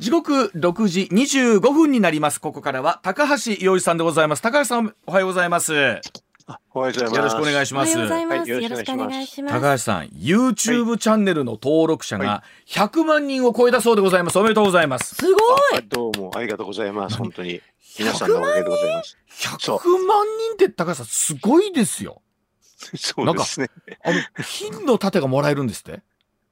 [0.00, 2.40] 時刻6時25分になります。
[2.40, 4.40] ここからは高橋洋一さんでございます。
[4.40, 5.74] 高橋さん、おはようございます。
[5.74, 6.00] よ
[6.72, 7.20] おはようございます。
[7.20, 8.08] ろしくお願いしますおはようご。
[8.08, 8.38] ざいます。
[8.40, 9.54] はいよよろしくお願願いします。
[9.60, 14.38] 高橋さん、YouTube チャンネルの登録者が100万人を超えたそうでございます。
[14.38, 15.16] おめでとうございます。
[15.16, 15.42] すごい。
[15.76, 17.18] あどうもありがとうございます。
[17.18, 17.60] 本当に
[17.98, 19.18] 皆さんのおかげでございます。
[19.28, 19.70] 100
[20.06, 20.26] 万
[20.56, 20.64] 人？
[20.64, 22.22] って高橋さん、すごいですよ。
[22.96, 23.68] そうですね。
[24.02, 26.00] あの、金の盾がもらえるんですって？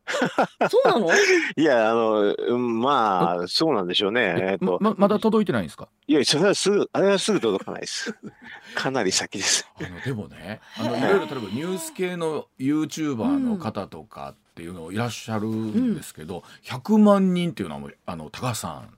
[0.70, 1.10] そうなの？
[1.56, 4.36] いやあのうんまあそうなんでしょうね。
[4.38, 4.54] え？
[4.54, 5.88] っとままだ届いてないんですか？
[6.06, 8.14] いやそれはすぐあれはすぐ届かないです。
[8.74, 9.68] かなり先です。
[9.80, 18.88] あのでもねあのいろいろ例えばニュース系の YouTuber の方とかっていうのいらっしゃるんですけど、100万人っていうのはもうあの高橋さん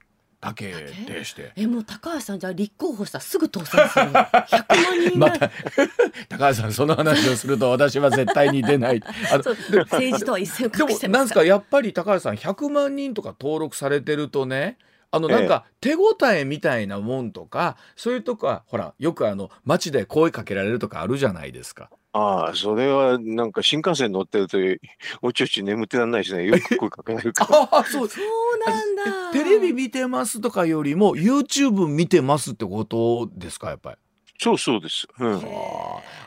[0.41, 0.73] だけ
[1.07, 1.53] でして。
[1.55, 4.13] えもう高橋さんじゃあ立候補したらすぐ当選するの？
[4.25, 5.51] 100万人が、また
[6.29, 11.35] 高橋さんその話をすると私は絶対に出ない 政治とは一線をでも隠してなんですすまか。
[11.35, 14.79] からやっぱり高橋さん100万人とか登録されてるとね
[15.13, 21.91] あのなんか手応えみたいなもんとか、そういうとこはほらよくあの街で声かけられるとかあるじゃないですか。
[22.13, 24.59] ああそれはなんか新幹線乗ってると
[25.23, 26.45] おちおち眠ってらんないですね。
[26.45, 27.59] よく声かけられるから。
[27.63, 29.33] ああそうそうなんだ。
[29.33, 33.97] テレビ見てますとかよりも YouTube 見てますってことですかやっぱり。
[34.39, 35.07] そうそうです。
[35.21, 35.41] うん。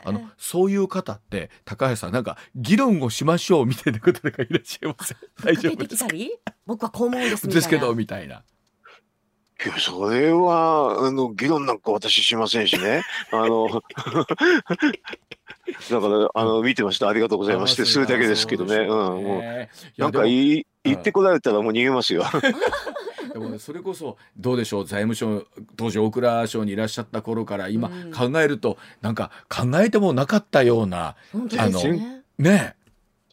[0.04, 5.18] あのそういう方って高橋さんなんか議論をしましょうみたいなことがいらっしゃいません？
[5.42, 6.10] 大丈出夫ですか？
[6.10, 6.38] てきたり？
[6.64, 7.54] 僕はこう思うんですみたいな。
[7.56, 8.42] ですけどみたいな。
[9.64, 13.02] いやそれはあの議論なんか私しませんしね。
[13.32, 13.68] あの
[15.90, 18.76] だからあの見てましたありがとうございますってそれだけですけどね。
[18.76, 22.24] うんもうなんかいいい言ってこられたらもう逃げますよ。
[23.32, 31.88] でもねそれこそどうでしょう財務省当時大蔵省にいらっしゃった頃から今うん考えると、なんか考えてもなかったような本当です
[32.38, 32.76] ね。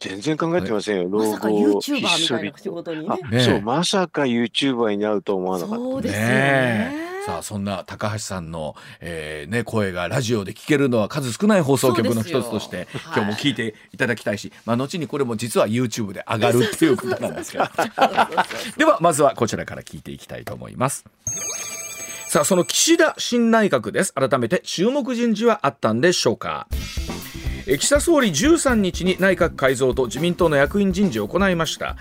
[0.08, 1.08] ね全然考えてませんよ。
[1.08, 3.38] まさか老後 YouTuber みひっそりたいな仕事にあね。
[3.38, 5.76] ねそうまさか YouTuber になると思わなかった。
[5.76, 7.02] そうですよねね。
[7.24, 17.64] さあそんな高橋さんの、えーね、声がラジオで聞けるのは数少ない放送局の一つとしてそうですよ今日も聞いていただきたいし、まあ、後にこれも実は YouTube で上がるっていうことなんですけど
[18.76, 21.04] ではまずはこちらから聞いていきたいと思います。
[22.32, 27.01] さあその岸田新内閣です改めて注目人事はあったんでしょうかえ
[27.66, 31.96] 岸田総理13日に内閣改造と自民党の役員人事を行いました。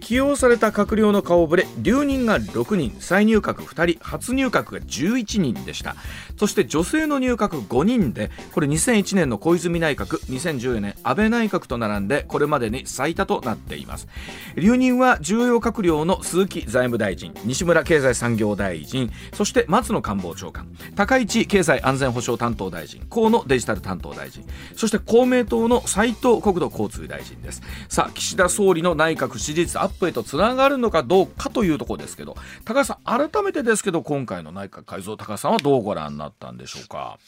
[0.00, 2.96] 起用された閣僚の顔ぶれ留任が6人。
[2.98, 4.04] 再入閣2人。
[4.04, 5.96] 初入閣が11人でした。
[6.36, 14.08] そして女性の入閣5人でこれ2001年の小泉内閣2014年安倍内閣と並んでこれまでに最多となっています。
[14.56, 24.44] 留任は重要閣僚の鈴木財務大臣西村経済産業大臣そして松野官房長官高市経済安全保障担当大臣河野デジタル担当大臣
[24.76, 27.62] そして公明党の斉藤国土交通大臣です。
[27.88, 37.18] さあ岸田総理の内閣支持率アップへとつながるのかどうかというところですけど高橋さん改めてですけど今回の内閣改造高橋さんはどうご覧になったんでしょうか、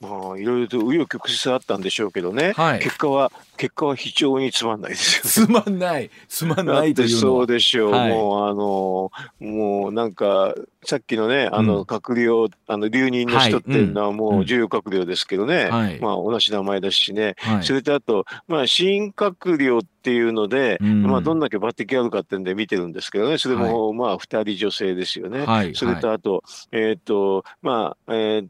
[0.00, 2.52] まあいろいろと紆余曲折あったんでしょうけどね。
[2.52, 2.78] はい。
[2.80, 5.50] 結果は結果は非常につまんないですよね。
[5.50, 6.10] つまんない。
[6.28, 7.46] つまんだないというのは。
[7.46, 8.12] でしょう、はい。
[8.12, 9.10] もうあの
[9.40, 10.54] もうなんか
[10.84, 11.66] さっきのねあうん。
[11.66, 14.38] の閣僚、あの留任の人っていうのはもうん。
[14.40, 16.00] う重要閣僚ですけどね、はい。
[16.00, 17.64] まあ同じ名前だしね、はい。
[17.64, 21.02] それとあとまあ新閣僚っていうので、うん。
[21.02, 23.38] まあどんだけ抜擢あるかってんで見てるんですけどね。
[23.38, 25.44] それもまあ2人女性ですよね。
[25.46, 25.74] はい。
[25.74, 28.48] それとあと、えっ、と、まあ、えー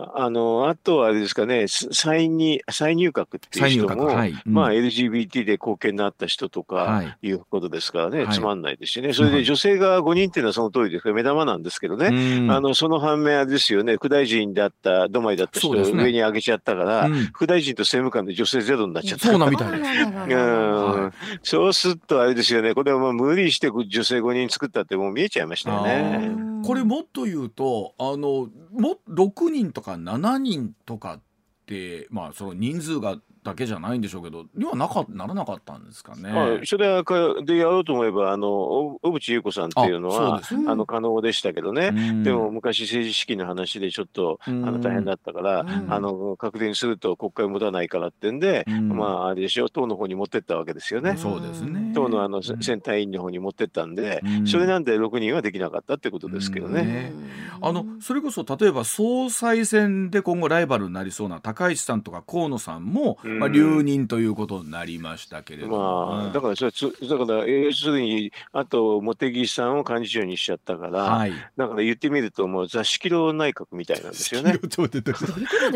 [0.00, 7.28] あの、あとはあれですかね、す再に再入閣っていう人も、まあ、LGBT で貢献になった人とはかい。
[7.28, 8.34] いうことですからね、はい。
[8.34, 9.12] つまんないですしね。
[9.12, 12.08] それで女性が5人っていうのはその通りですから、目玉なんですけどね。
[12.08, 12.50] うん。
[12.50, 17.14] あの、その反面あれですよね、副大臣だった、止まりだった人を上に上げちゃったから、うん。
[17.26, 19.28] 副大臣と政務官で女性ゼロになっちゃった。
[19.28, 19.82] そうなみたいです。
[19.82, 21.12] うはん。
[21.42, 26.30] そうするとあれですよね、これはまあ無理して女性5人作ったってもう見えちゃいましたよね。
[26.64, 31.20] これもっと言うとあのも6人とか7人とかっ
[31.66, 33.16] てまあその人数が
[33.48, 36.30] だけじゃないんでしょうけどにはなかならなかったんですかね。
[36.32, 37.02] まあ、それ
[37.44, 41.88] でやろうと思えば、あの、お小渕優子さんっていうのは、あそうですあの、可能でしたけどね。
[41.88, 51.16] うんでも昔政治資金の話でちょっと、あうんの、大変だったから、うんあの、確定にすると国会持たないからってんで、うんまあ、あれでしょ、党の方に持ってったわけですよね。
[51.16, 51.92] そうですね。
[51.94, 56.80] 党のあの、うん選対委員の方に持ってったんで、うんそれなんで6人はできなかったってことですけどね。
[56.80, 57.12] うんね
[57.60, 71.32] あのそれこそ例えば総裁選で今後ライバルになりそうな高市さんとか河野さんも、うんまあ、留任ということになりましたけれども、まあ、うんだからそれつ、だから、要するに、あと、茂木さんを幹事長にしちゃったから、はい。
[71.56, 74.58] だから言ってみると、もう座敷牢内閣みたいなんですよね。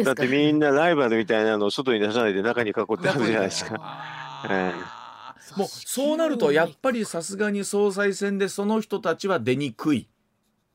[0.04, 3.80] だってみんなライバルみたいなのを外に出さないで中に囲ってあるじゃないですか。
[5.56, 10.08] もうそうなるとやっぱりさすがに総裁選でその人たちは出にくい。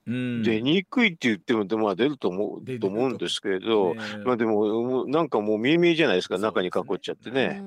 [0.07, 7.65] うん、出にくいって言っても、でまあ出ると思出るうと思うんですけれど、ねまあでも、なんかもう見え見えじゃないですか、中に囲っちゃってね。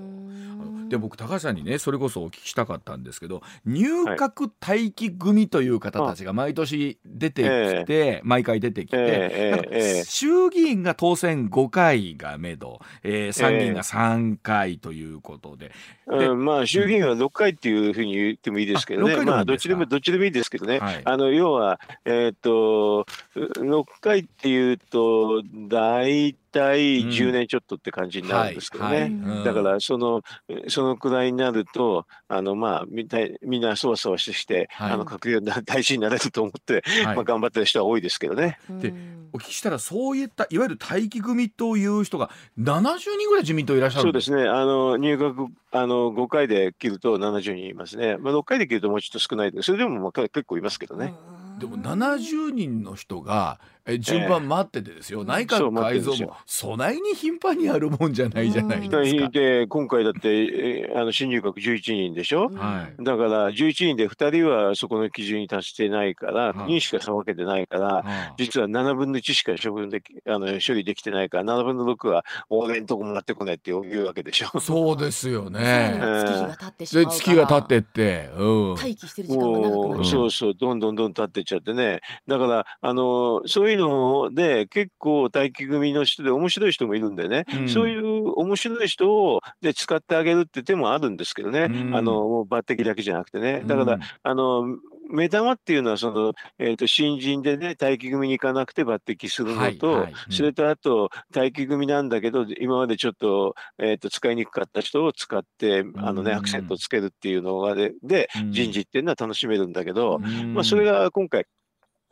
[0.91, 10.05] で僕高橋さんにねそれこそお聞きしたかったんですけど入閣待機組という方たちが毎年出てきて、毎回出てきて、ええなんかええええ。
[10.05, 15.73] 衆議院が当選5回がめど、えー参議院が3回ということで、
[16.09, 19.47] でうん、まあ衆議院は6回っていうふうに言ってもいいですけどあ6回でもいいんですか？
[19.47, 21.01] ね、まあどっちでもどっちでもいいですけどね、はい。
[21.05, 28.91] あの要は、えっと6回っていうと、大体10年ちょっとって感じになるんですけどね。
[28.91, 29.01] はい。
[29.03, 29.45] はいうん。
[29.45, 30.23] だからその
[30.69, 34.93] そのくらいになるとあの、まあ、みたいみんなそわそわしてして、はい。
[34.93, 37.17] あの閣僚な大臣になれると思って、はい。
[37.17, 38.59] まあ、頑張ってる人は多いですけどね。
[38.81, 38.93] で
[39.33, 49.53] お聞きしたらそういったいわゆる待機組という人が70人ぐらい自民党いらっしゃるんそうですね、あの入学あの5回で切ると70人いますね、まあ、6回で切るともうちょっと少ない。
[49.53, 51.15] ですそれでもまあ結構いますけどね。
[51.59, 59.29] でも70人の人がえ順番待っててですよ、内閣改造もそないに頻繁にあるもんじゃないじゃないですか。
[59.29, 63.05] で今回だってえーあの新入閣11人でしょ、はい。
[63.05, 66.53] だから11人で2人はそこの基準に達してないから、はい。
[66.53, 74.61] 9人しか分けてないから、はあ実は7分の1しか処分できあの処理できてないから、7分の6は俺んとこもらってこないっていうわけでしょ？
[74.61, 75.99] そうですよね。
[76.01, 82.01] 月日が経ってしまうでから月が経ってって、うん、待機してる時間が長くなもう、るそうそう、どんどんどん経ってっちゃってね。
[82.27, 87.69] だから、あの、そういうので、結構待機組の人で面白い人もいるんでね、うん。
[87.69, 91.97] そういう面白い人をで使ってあげるって手もあるんですけどね、うん。
[91.97, 93.63] あの、もう抜擢だけじゃなくてね。
[93.67, 94.65] だから、うんあの、
[95.11, 100.13] 目玉っていうのは、その、えっ、と、新人でね、待機組に行かなくて抜擢するのと、はいはい。
[100.29, 100.33] うん。
[100.33, 108.53] それとあと、待機組なんだけど、今までちょっと、えっ、と、使いにくかった人を使って、あのね、うんアクセントをつけるっていうのがで、で、うん。
[108.53, 110.55] 人事っていうのは楽しめるんだけど、うん。
[110.55, 111.45] まあ、それが今回、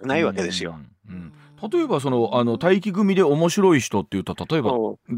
[0.01, 0.79] ないわけですよ。
[1.09, 1.15] うん。
[1.15, 1.33] うん
[1.73, 4.73] 例えばそのあの待機組で面白い人っていうと例えば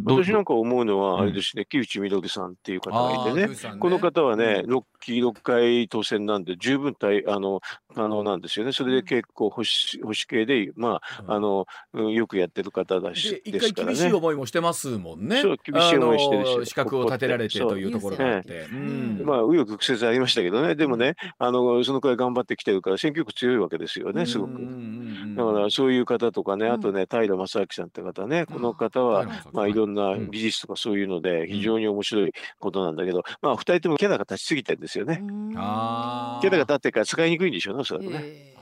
[0.04, 3.42] 私なんか思うのうんは、あれですね、木内稔さんっていう方がいてね。
[3.42, 4.76] あー木内さん、この方はね、うん。
[4.78, 7.60] 6期6回当選なんで、十分対あの
[7.94, 8.72] 可能なんですよね。
[8.72, 13.94] それで結構保守、保守系で、まあ、あの、うんよくやってる方だしで一回ですからね。
[13.94, 15.42] 厳しい思いもしてますもんね。
[15.42, 18.66] そう厳しい思いしてるしあの資格を立てられてというところがあって。
[18.69, 19.22] そううん。
[19.25, 24.50] まあ、紆余曲折ありましたけどね、でもね、あの、そのくらい頑張ってきてるから、選挙区強いわけですよね、すごく。
[24.50, 24.66] うんうんう
[25.26, 25.37] ん。
[25.37, 26.72] だからそういう方とかね、うん。
[26.72, 30.30] あとね、平正明さんって方ね、この方は、まあ、いろんなうん。
[30.30, 35.16] 技術とかそういうので、非常に面白いことなんだけど、まあ、二人ともキャラが立ちすぎてるんですよね。
[35.16, 38.54] キャラが立ってるから使いにくいんでしょうね、おそらくね。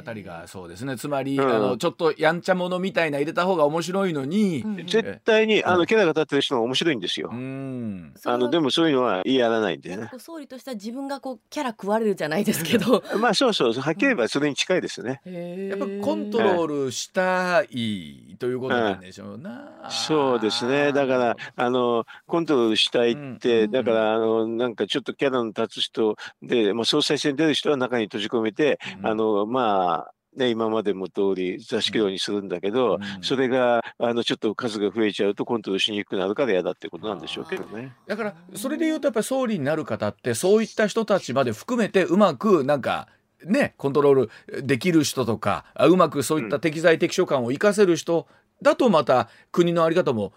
[0.00, 0.96] えーあたりがそうですね。
[0.96, 1.48] つまり、うん。
[1.48, 4.86] あのちょっとやんちゃ者みたいな入れた方が面白いのに、うん。
[4.86, 5.78] 絶対に、あうん。
[5.80, 7.30] の、キャラが立ってる人が面白いんですよ。
[7.32, 7.36] う。
[7.36, 8.14] ん。
[8.24, 10.10] あの、でもそういうのは言いやらないんでね。
[10.18, 13.02] 総理としては自分がこうキャラ食われるじゃないですけど。
[13.20, 15.20] まあ、そうそう、はっきり言えばそれに近いですね。
[15.24, 15.32] や
[15.70, 19.88] やっぱコントロールしたいということなんでしょうな。
[19.90, 20.92] そうですね。
[20.92, 23.70] だから、あの、コントロールしたいって、うん。
[23.70, 29.06] だから、あの、なんかちょっとキャラの立つ人で、まあ、総裁選に出る人は中に閉じ込めて、うん。
[29.06, 29.89] あの、まあ、
[30.36, 33.22] ね、今までも通り座敷牢にするんだけど、うん。
[33.22, 37.92] それが、あの、ちょっと数が増えちゃうとコントロールしにくくなるから嫌だってことなんでしょうけどね。
[38.06, 43.08] だからそれで言うとやっぱり総理になる方ってそういった人たちまで含めてうまくなんか
[43.44, 48.28] ねコントロールできる人とかあうまくそういった適材適所感を生かせる人
[48.62, 50.32] だとまた国の在り方も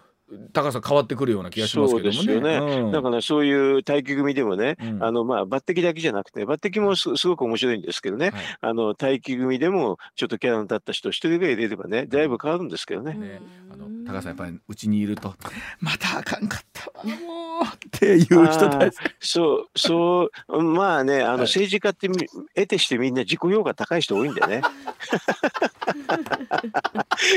[0.52, 2.40] 高さ変わってくるような気がしますけどもね。
[2.40, 2.80] ね。
[2.80, 2.92] うん。
[2.92, 5.02] だからそういう待機組でもね、うん。
[5.02, 8.42] あの、まあ、抜擢だけじゃなくて、抜擢もすすごく面白いんですけどね、はい。
[8.60, 13.14] あの、待機組でもちょっとキャラの立った人一人ぐらい入れればね、だいぶ変わるんですけどね。
[13.14, 13.40] ね。
[13.70, 15.34] あの高橋さんやっぱりうちにいると。
[15.80, 17.64] またあかんかったわもう。
[17.64, 18.96] っていう人たち。
[19.20, 21.38] そう、そう、まあね、あのはい。
[21.42, 22.16] 政治家ってみ
[22.54, 24.62] 得てしてみんな自己評価高い人多いんだよね。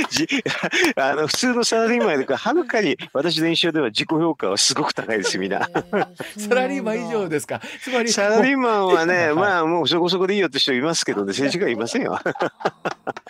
[0.09, 0.27] じ
[0.95, 5.69] あの普通のサラリーマンよりかはるかに私の印象では自己評価はすごく高いですみんな。
[6.37, 7.61] サラリーマン以上ですか。
[7.81, 8.11] つまり。
[8.11, 9.35] サラリーマンはね、はい。
[9.35, 12.19] まあもうそこそこでいいよって人いますけどね、政治家はいませんよ。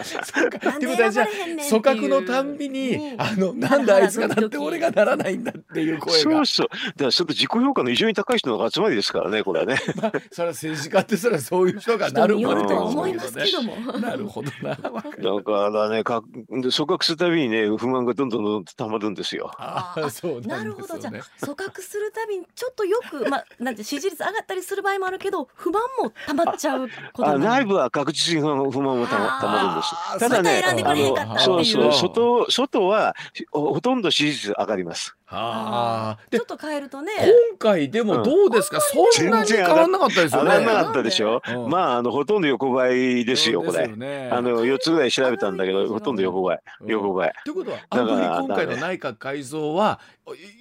[0.04, 0.70] そうか。
[0.70, 3.22] ってことはじゃあ組閣のたんびに、うん。
[3.22, 6.68] あのなんであいつがなって俺がならないんだっていう声がそうそう。
[6.70, 9.78] だからちょっと自己評価の異常に高い人の集まりですからね、これはね。
[10.02, 13.76] まあ、それは政治家ってそれはそういう人がなる人によると思いますけども。
[14.00, 14.70] なるほどな。
[14.90, 19.52] わかるだからね、かで組閣するたびにね、不満がどんどんどんどん溜まるんですよ。
[19.58, 21.10] ああ、そうななんるほどじゃ。
[21.10, 21.14] あ
[21.46, 30.20] 組閣するたびにちょっとよくまあなんて支持率上がったりする場合もあるけど不満も溜まっちゃうこと内部は確実に不満不満もたまたまるんです。
[30.20, 33.16] ただね選んでくれへんかったそうそう、外、外は
[33.52, 35.17] ほとんど支持率上がります。
[35.30, 36.20] ああ。
[36.30, 37.12] でちょっと変えるとね
[37.52, 40.50] 今回でもどうですか、そんなに変わらなかったですよね。
[40.58, 41.42] 上がらなかったでしょ？
[41.48, 41.70] うん。
[41.70, 43.88] まあ、あの、ほとんど横ばいですよ、これ。
[43.88, 46.60] ねあの、4つぐらい調べたんだけど、ほとんど横ばい。
[46.82, 47.34] うん横ばい。
[47.44, 50.00] ということは、あんまり今回の内閣改造は、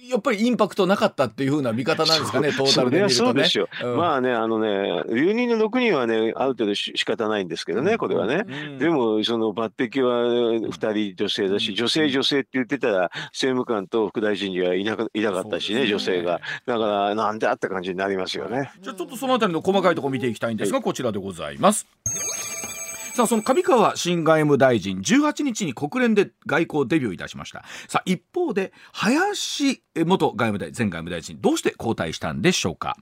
[0.09, 3.27] やっぱりインパクトなかったっていうふうな見方なんですかね、 トータルで見るとね。
[3.27, 3.67] そうですよ。
[3.83, 8.43] うんまあね、あのね、留任の6人はね、ある程度し仕方ないんですけどね、これはね。
[8.47, 10.23] うんでも、その抜擢は
[10.69, 16.41] 2人女性だし、女性、女性って言ってたら、政務官と副大臣にはいなかいなかったしね、ね女性が。
[16.65, 18.71] だから、なんであった感じになりますよね。
[18.81, 21.87] じゃあちょっとそのあたりの細かいところ見ていきたいんですが、こちらでございます。
[23.17, 32.95] さあその上川新外務大臣18日に国連で外交デビューいたしましたさあ一方で林元外務大前外務大臣どうして交代したんでしょうか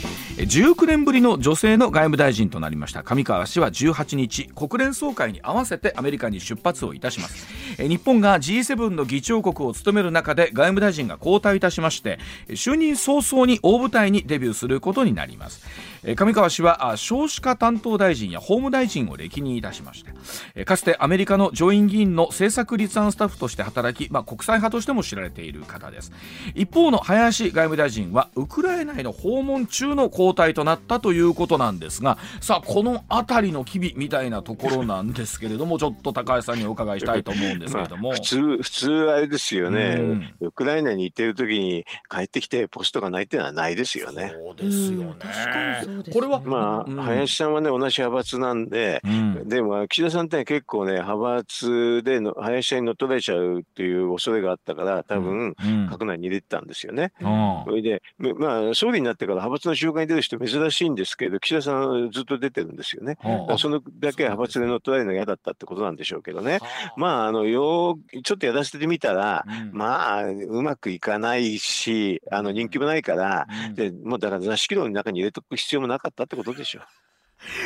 [0.41, 3.03] 19年ぶりの女性の外務大臣となりました。
[3.03, 7.47] 上川氏は18日国連総会に合わせてアメリカに出発をいたします。
[7.77, 12.19] 日本が G7 の議長国を務める中で外務大臣が交代いたしまして
[12.49, 15.63] 就任早々に大舞台にデビューすることになります。
[16.03, 20.11] 上川氏はあ少子化担当大臣や法務大臣を歴任いたしまして
[20.55, 26.11] えかつてアメリカの上院議員の政策立案スタッフとして働き、まあ、国際派としても知られている方です。
[26.55, 40.33] 一方の林外務大臣はウクライナへの訪問中の交代となったということなんですがさあこの辺りの機微みたいなところなんですけれども ちょっと高橋さんにお伺いしたいと思うんですけれども、まあ普通、普通あれですよね、うん。
[40.47, 44.33] ウクライナに行ってる時に帰ってきてポストがないっていうのはないですよね。
[44.33, 45.05] そうですよね。
[45.05, 46.95] うん確かにそうですねこれはまあ、うん。
[46.97, 49.47] 林さんはね、同じ派閥なんで、うん。
[49.47, 55.89] でも岸田さんって結構ね、派閥での林さんに乗っ取られちゃうっていう恐れがあったから、多分、うん。
[55.89, 57.11] 閣内に入れてたんですよね。
[57.19, 57.63] うん。
[57.65, 63.17] それで、めまあ、総理になってから派閥の集会に出る人珍しいんですけど、岸田さんはずっと出てるんですよね。
[63.23, 66.59] だからそのだけ派閥で乗っ取られるのが嫌だったってことなんでしょうけどね。
[66.97, 69.71] まあ、あの、よう、ちょっとやらせてみたら、うん。
[69.73, 73.75] まあ、うまくいかないし、あの、人気もないから、うん。
[73.75, 76.81] でもうだから座敷牢の中に入れとく必要もなかったってことでしょ。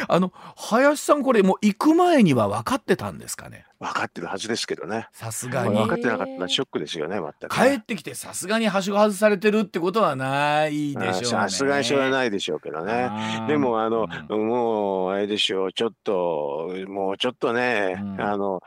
[0.07, 3.65] あの林さんこれもう行く前には分かってたんですかね？
[3.77, 4.89] 分かってるはずですけどね。
[4.89, 5.75] まあさすがに。
[5.75, 11.37] 分かってなかったショックですよね、全く帰ってきてさすがにはしご外されてるってことはないでしょうね。
[11.39, 13.11] あさすがにそれはないでしょうけどね。
[13.49, 14.47] でも、あの、うん。
[14.47, 18.21] もう、あれでしょう、ちょっと、もうちょっとね、うん。
[18.21, 18.59] あの、うん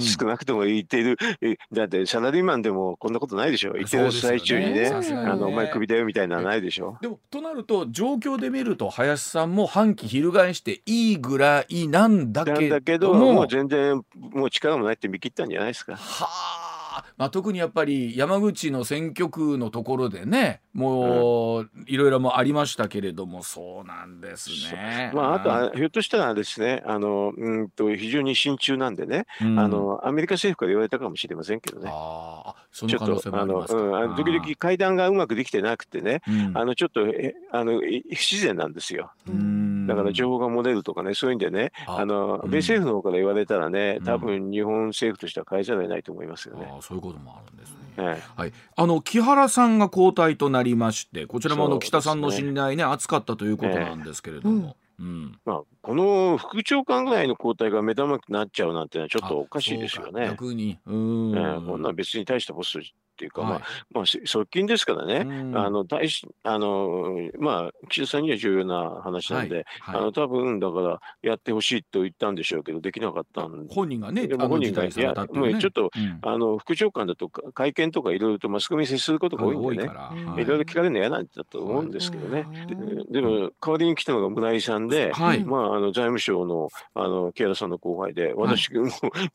[0.00, 3.72] 少なくとも言っている、えだってサラリーマンでもこんなことないでしょ。
[3.72, 6.98] 言ってる最中にね、ねあの、お前クビだよみたいなのはないでしょ。
[7.00, 15.96] でもとなると状況で見ると林さんも反旗翻していいぐらいなんだなんけだけど、もう全然、もう力もないって見切ったんじゃないですか。
[15.96, 16.73] はあ、
[17.16, 25.12] まあ、特にやっぱり山口の選挙区のところでねもういろいろもありましたけれどもそうなんですね。
[25.14, 29.58] まあ、あとは、ひょっとしたらですね、あの、うんと、非常に慎重なんでね、うん。
[29.58, 31.90] あの、アメリカ政府から言われたかもしれませんけどね。
[31.92, 33.80] あそちょっの可能性もありますか。
[33.80, 36.58] うん、時々会談がうまくできてなくてね、うん。
[36.58, 39.12] あの、ちょっと、えあの、い不自然なんですよ。
[39.28, 39.53] うん
[39.86, 42.50] だから情報が漏れるとかね、そういうんでね、ああの、うん。
[42.50, 46.68] 米政府の方から言われたらねうん、多分日本政府としては変えざるを得ないと思いますよね。
[46.70, 47.76] あーそういうこともあるんですね。
[47.96, 55.38] えはい、あの木原さんが交代となりましてこちらもあの北さんの信頼ね厚かったということなんですけれども、うん。
[55.44, 60.28] まあ、この副長官ぐらいの交代が目玉になっちゃうなんてのはちょっとおかしいですよね。
[60.28, 60.78] 逆に。
[60.86, 62.80] うん、ええこんなん別に大したポスト
[63.14, 63.60] っていうか、はいまあ、
[63.92, 65.58] まあ、し側近ですからね、うん。
[65.58, 69.96] あの大しあのまあ、岸田さんには重要な話なんで、はい。
[69.98, 73.74] あの多分だからやってほしいと言ったんでしょうけど、できなかったんで。
[73.74, 74.90] 本人がねでも本人がね。
[74.96, 76.18] いやもうちょっとうん。
[76.22, 79.92] あの副長官だとか会見とかいろいろとマスコミに接することが多いんでね、
[80.38, 80.58] いろい。
[80.58, 82.46] ろ聞かれるの嫌なんだと思うんですけどね。
[82.48, 85.44] うんででも代わりに来たのが村井さんで、はい。
[85.44, 88.84] まあ、あの財務省のあの木原さんの後輩で、私も、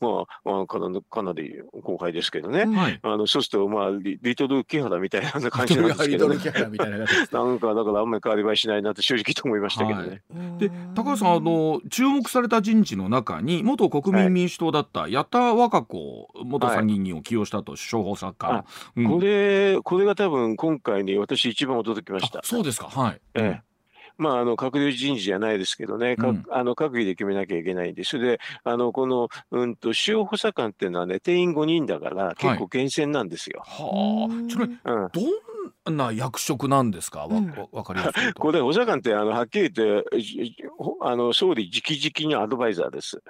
[0.00, 2.98] まあ、まあかなかなり後輩ですけどね、はい。
[3.02, 10.08] あのそうすると、まあリ、リトル木原みたいな感じなんですけど、ね、リトルキャラみたいななんかだからあんまり変わり映えしないなって正直と思いましたけどね。
[10.08, 10.58] はい。
[10.58, 18.64] で高橋さんあの注目された人事の中に元国民民主党だった矢田和歌子元参議院議員を起用したと首相補佐官、
[18.96, 19.08] うん。
[19.08, 22.40] これ、これが多分今回に私一番驚きました。
[22.40, 22.42] あ。
[22.44, 22.88] そうですか。
[22.88, 23.69] はい、ええ
[24.20, 26.44] まあ、あの閣僚人事じゃないですけどね、かうん。
[26.50, 33.62] あの閣議で決めなきゃいけないんで、それで、あのこの、うんと、主要補佐官っていうのはね、定員5人だから、結構厳選なんですよ。
[33.64, 34.50] はあ。
[34.50, 35.08] ちなみにうん。
[35.86, 37.20] どんな役職なんですか？
[37.20, 37.50] わ,、うん。
[37.50, 40.04] かりやす これ、補佐官ってあのはっきり言って、
[41.00, 43.22] あの総理直々のアドバイザーです。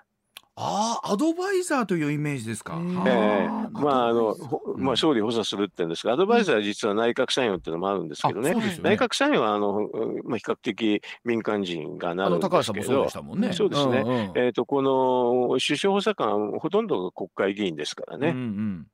[0.62, 4.36] ああアドバイザーというイメージですか、へえはえまああの、
[4.76, 8.50] まあ、総理補佐するって言うんですが、アドバイザーは実は内閣参与っていうのもあるんですけどね。
[8.50, 8.90] あそう、ですよね。
[8.90, 13.52] 内閣参与はあの、うんまあ、比較的民間人がなあるんの高橋さんもそうでしたもんね。
[13.54, 14.02] そうですね。
[14.02, 14.14] んうん。
[14.36, 18.28] えー、とこの首相補佐官、ほとんどが国会議員ですからね。
[18.28, 18.86] うんうん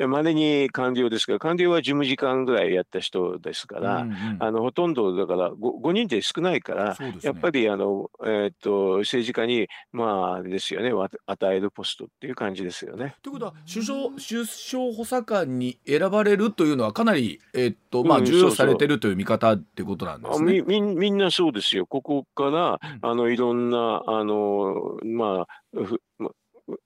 [0.00, 4.36] で、まれに官僚ですから、官僚は事務次官ぐらいやった人ですから、うんうん。
[4.40, 7.16] あのほとんどだから 5, 5人で少ないから、ね。
[7.20, 13.14] やっぱりあの、えー、と政治家に、まあ、あれですよね、わ与えるポストっていう感じですよね。
[13.20, 20.60] ということは首相首相補佐官に選ばれるというのはかなり、えっとまあ、うん重要視されてるという見方ってことなんですね。
[20.60, 23.10] あみみんみんなそうですよ、ここから、うん。
[23.10, 25.46] あのいろんなあの、まあ、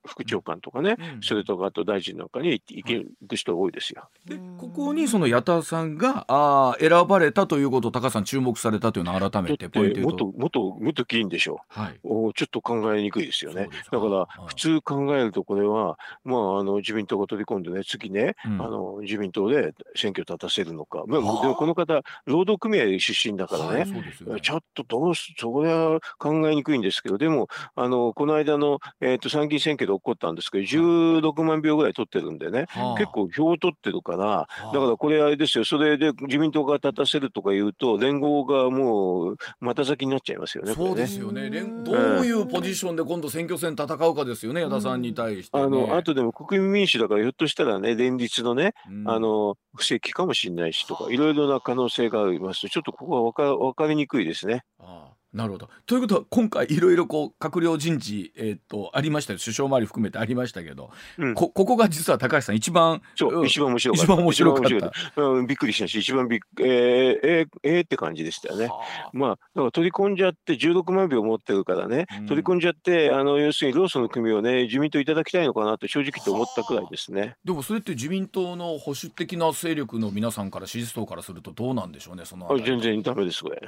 [0.06, 1.22] 副長官とかね、うん。
[1.22, 2.82] それとかあと大臣なんかに行
[3.28, 4.08] く人が多いですよ。
[4.26, 10.26] でここにその矢田さんがあー選ばれたということを高橋さん注目されたというのを改めててポイント言うと。
[10.26, 11.60] 元元元議員でしょ。
[11.68, 13.68] はい、おちょっと考えにくいですよね。
[13.90, 18.62] だからはい普通考えるとこれは、まあ、あの自民党が取り込んでね、次ね、うん。
[18.62, 21.48] あの自民党で選挙立たせるのか、まあ、ではあ。
[21.48, 24.40] もこの方、労働組合出身だからね、はいそうですよね。
[24.40, 32.98] ちょっとどうす、それは考えにくいんですけど、でも、あのこの間の、えー、と参議院選挙で起こったんですけど、16万票ぐらい取ってるんでね、はあ。
[32.98, 34.72] 結構票を取ってるから、はあ。
[34.72, 41.50] だからこれあれですよ、それで自民党が立たせるとか言うと、連合がもう、また先になっちゃいますよね、そうですよね。
[41.50, 45.64] 連どういうポジションで今度選挙戦戦うかですよね矢田さんに対して、ね。
[45.64, 49.08] あの、あとでも国民民主だから、ひょっとしたらね、連立のね、うん。
[49.08, 52.68] あの、布石かもしれないしとか、はいろいろな可能性があります。
[52.68, 54.64] ちょっとここは分か分かりにくいですね。
[54.78, 55.68] ああなるほど。
[55.86, 64.04] ということは今回いろいろこう閣僚人事、えー、とありましたよ首相周り含めてありましたけど、うんこここが実は高橋さん一番そう、ん一番面白かった。
[64.04, 68.66] 一番面白かったうん、びっくりしたし、一番びっえー、えー、えーって感じでしたよね。
[68.66, 77.36] はあまあ、だから取り込んじゃって、16万票持ってるからね、うん取り込んじゃって、あの要するにローソンの組をね、自民党いただきたいのかなって正直と思ったくらいですね。
[77.44, 83.60] でもそれって自民党の保守的な勢力の皆さんから支持層からするとどうなんでしょうねそのあ全然ダメです、これ。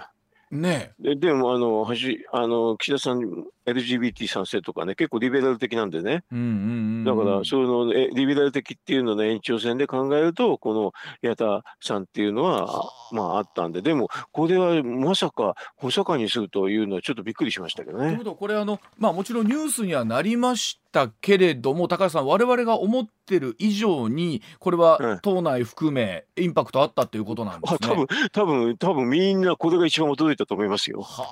[0.51, 3.21] ねででもあのはじあの、岸田さん、
[3.67, 6.53] LGBT 賛成とかね、結構リベラル的なんでね、えうんうんう
[7.01, 7.05] ん。
[7.05, 18.09] だから、そのえリベラル的っていうのの延長線で考えると、この矢田さんっていうのは、まあ、あったんで、でも、これはまさか補佐官にするというのは、ちょっっとびっくりしましたけどね。
[18.09, 18.25] というこ。
[18.25, 27.79] とはこれあのまあもちろんニュースにはなりましたけれども高橋さん我々が思ってる以上にこれはうん党内含めインパクトあったっていうことなんですね。
[27.83, 31.03] あ多分多分多分みんなこれが一番驚いたと思いますよ。
[31.03, 31.25] は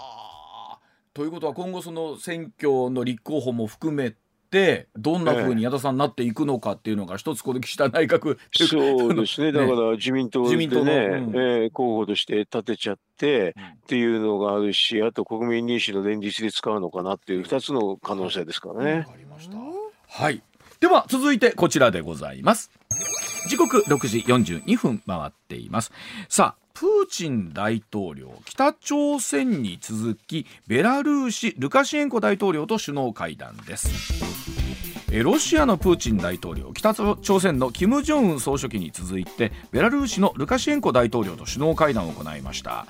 [0.77, 0.79] あ。
[1.15, 4.15] ということは今後その選挙の立候補も含め
[4.55, 10.95] てどんなふうに矢田さんになっていくのかっていうのが一つこの岸田内閣そうですね、 だから自民党でね、自民党のうん
[11.35, 19.05] えー候補として立てちゃってうんっていうのがあるし、あと国民民主の連立で使うのかなっていう2つの可能性ですからわね。
[19.05, 19.57] かりました。
[20.09, 20.43] はい。
[20.81, 22.71] では続いてこちらでございます。
[23.49, 25.93] 時刻6時42分回っています。
[26.29, 33.89] さあ、プーチン大統領、北朝鮮に続き、ベラルーシ、ルカシェンコ大統領と首脳会談です。
[35.23, 42.87] ロシアのプーチン大統領北朝鮮の金正恩総書記に続いてベラルーシのルカシェンコ大統領と首脳会談を行いました、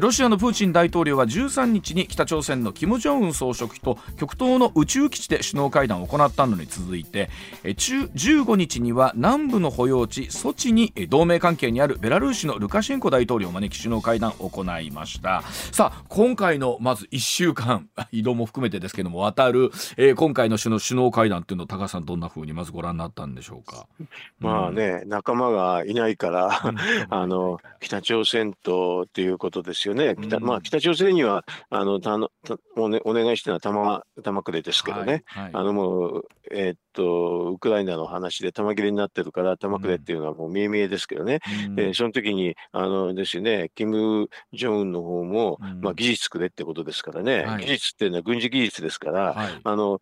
[0.00, 7.28] ロシアのプーチン大統領は13日に北朝鮮の金正恩総書記と極東の宇宙基地で首脳会談を行ったのに続いて、
[7.62, 15.42] えー15日には南部の保養地ソチに同盟関係にあるベラルーシのルカシェンコ大統領を招き首脳会談を行いました。
[15.72, 19.72] さあ今回のまず1週間 移動も含めてですけども渡る、
[20.16, 23.86] 今回の首脳会談っていうのを高橋さんどんなふうにまずご覧になったんでしょうか？
[24.38, 26.50] まあね、仲間がいないから、
[27.10, 30.14] あの北朝鮮とっていうことですよね。
[30.20, 35.24] 北うんまあ、北朝鮮にはあのたのたお,、ね、お願いしたのは玉玉くれですけどね。
[35.26, 41.40] はいはいあのもう、えーっと、ウクライナの話で玉切れになってるから、玉くれっていうのはもう見え見えですけどね。
[41.66, 41.74] うん。
[41.76, 45.80] で、その時に、あのですよね、キム・ジョンウンの方も、うん。
[45.80, 47.64] まあ、技術くれってことですからね、はい。
[47.64, 49.60] 技術っていうのは軍事技術ですから、はい。
[49.62, 50.00] あの、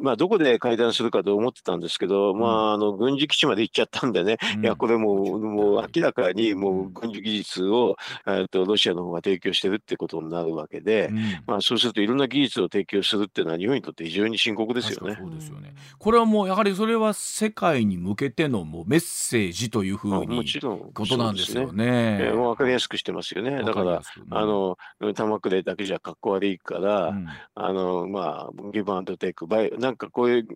[0.00, 4.64] まあ、どこで会談するかと思ってたんですけど、まあ、あの、軍事基地まで行っちゃったんでね、うん。
[4.64, 11.18] いや、これもう、もう明らかにもう軍事技術を、えっと、ロシアの方が提供してるってことになるわけで、うん。
[11.46, 15.16] まあ、そうするといろんな技術を提供するっていうのは日本にとって非常に深刻ですよね。
[15.20, 15.74] そうですよね。
[15.98, 20.92] これはもうやはりそれは世界に向けてのもうメッセージというふまあうにもちろん。
[20.92, 21.84] ことなんですよね。
[21.84, 22.18] ね。
[22.22, 23.62] えー分かりやすくしてますよね。
[23.62, 24.76] だから、あ、の、
[25.14, 30.48] 玉くれだけじゃかっこ悪いから、うんあの、まあ、ギブアンドテイク、バイなんかこういう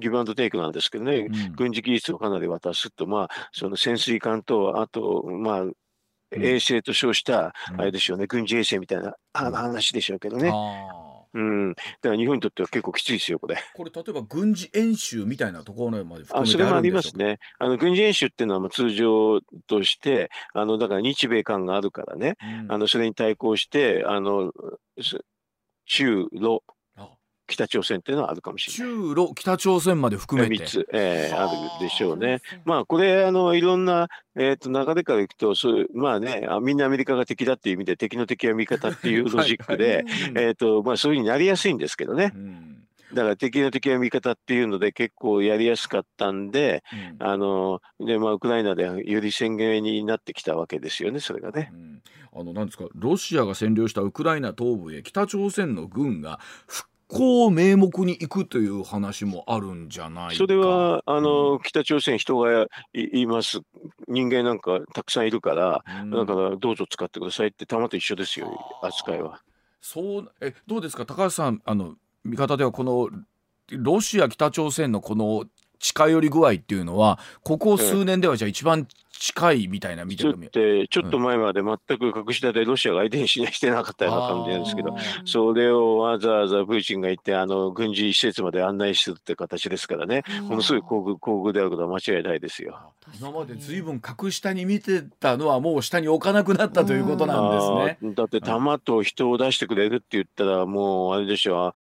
[0.00, 5.64] ギブアンドテイクなんですけどね、うん軍事技術をかなり渡すと、まあ、その潜水艦と、あと、まあ、
[6.32, 10.52] 衛星と称した、うんあれでしょうね、軍事衛星みたいな話でしょうけどね。
[11.34, 11.74] うん。
[11.74, 13.56] だから日本にとっては結構きついですよ、これ。
[13.74, 17.02] これ例えば軍事演習みたいなところまで含あ、めてそれもありま。
[17.02, 17.38] すね。
[17.58, 24.52] あの、軍事演習っていうのはまあ通常として、あの、だから日米韓があるからね、うんあの、それに対抗して、あの、
[25.00, 25.18] す
[25.86, 26.72] 中ロ、あ
[27.52, 28.96] 北朝鮮っていうのはあるかもしれない。
[28.96, 30.64] 中ロ北朝鮮まで含めて。
[30.64, 31.50] 3つ、えーはあ。
[31.50, 32.40] あるでしょうね。
[32.64, 42.32] まあ、これ、あの、いろんな、えっ、と、流れからいくと、そうまあねあ、みんなアメリカが敵だっていう意味で、敵の敵は味方っていう ロジックで、うんえっと、まあ、そういうふうになりやすいんですけどね。
[42.34, 42.38] う。
[42.38, 42.78] ん。
[43.12, 46.82] だから敵の敵は味方っていうので結構やりやすかったんで、
[47.20, 47.26] うん。
[47.26, 51.70] あの、で、まあ、ウクライナでより宣言になってきたわけですよね、それがね。
[51.72, 52.02] うん。
[52.34, 60.34] あのなんですかロシアが占領したウクライナ東部へ北朝鮮の軍が復興名目に行くという話もあるんじゃないか。
[60.34, 63.60] それは、あの、北朝鮮人がいいます。
[64.08, 66.10] 人間なんかたくさんいるから、うん。
[66.10, 69.40] だからどうぞ使ってくださいって玉と一緒ですよ、扱いは。
[69.80, 71.04] そうえどうですか？
[71.04, 73.10] 高橋さんあの見方ではこの
[73.70, 75.44] ロシア北朝鮮のこの
[75.80, 78.86] 近寄り具合っていうのはここ数年ではじゃあ一番
[79.22, 92.80] 近いみたいな見てって、ちょっと前まで全く隠し立てロシアが相手にしないしてなかったような感じなんですけど、それをわざわざプーチンが言って、あの、軍事施設まで案内するって形ですからね、ものすごい厚遇、厚遇であることは間違いないですよ。
[93.16, 97.40] 今までずいぶん格下に見てたのはもう下に置かなくなったということな
[97.86, 98.14] んですね。
[98.14, 101.76] だって、弾と人を出してくれるって言ったら、もう、あれでしょ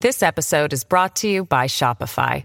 [0.00, 2.44] This episode is brought to you by Shopify.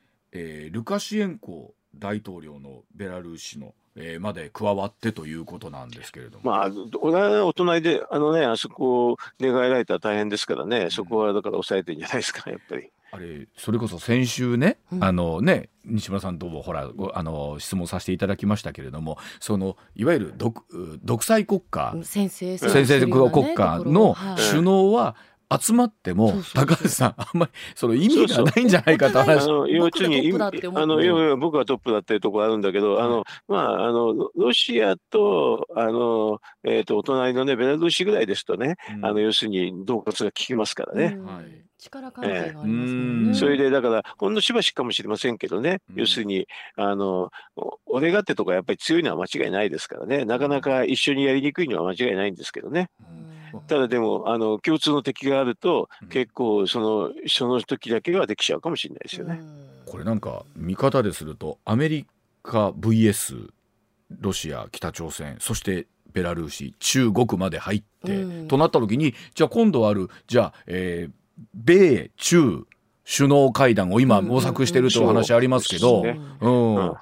[0.31, 6.51] えールカシエンコ大統領のベラルーシの、えーまで加わってということなんですけれども。
[6.51, 6.71] まあ、
[7.43, 12.89] お隣で、あのね、あそこを願いられたら大変ですからね、そこはだから抑えてるんじゃないですか、 やっぱり。
[13.13, 15.03] あれそれこそ先週ね、うん。
[15.03, 20.63] あのね西村さんともほらごあの質問させていただきましたけれどもそのいわゆる独
[21.03, 21.93] 独裁国家。
[22.03, 24.15] 先生先制国家の
[24.51, 25.17] 首脳は
[25.59, 29.35] 集まっても、高橋さんあんまりその意味がないんじゃないかとそうそう。
[29.35, 29.43] 話。
[29.43, 30.83] あの、要僕がするに、トップだって思って。
[30.83, 39.05] あの、要は僕がトップだっていうところあるんだけど、あの、まあ、あの、ロロシアと、あの、えっと、お隣のね、ベラルーシぐらいですとね、うん。
[39.05, 41.17] あの、要するに、恫喝が効きますからね。
[41.17, 41.71] はい。
[41.81, 43.31] 力関係がありますもんうん。
[43.31, 43.33] ね。
[43.33, 45.99] それで、だから、ほんのしばしかもしれませんけどね、うん。
[45.99, 52.89] 要するに、あの、お俺がってとこはやっぱり強いのは間違いないですからね、なかなか一緒にやりにくいのは間違いないんですけどね。
[53.01, 53.20] うん
[53.67, 59.41] ただでも、あの、共通の敵があるとうん、結構、その、その時だけはできちゃうかもしれないですよね。
[59.85, 62.07] これなんか見方でするとアメリ
[62.43, 63.49] カ VS
[64.19, 68.47] ロシア北朝鮮そしてベラルーシ中国まで入って、うん。
[68.47, 71.13] となった時にじゃあ今度あるじゃあ、えー
[71.55, 72.67] 米中
[73.03, 76.75] 首脳会談を今うん模索してるというお話ありますけど、うん。
[76.75, 76.93] うん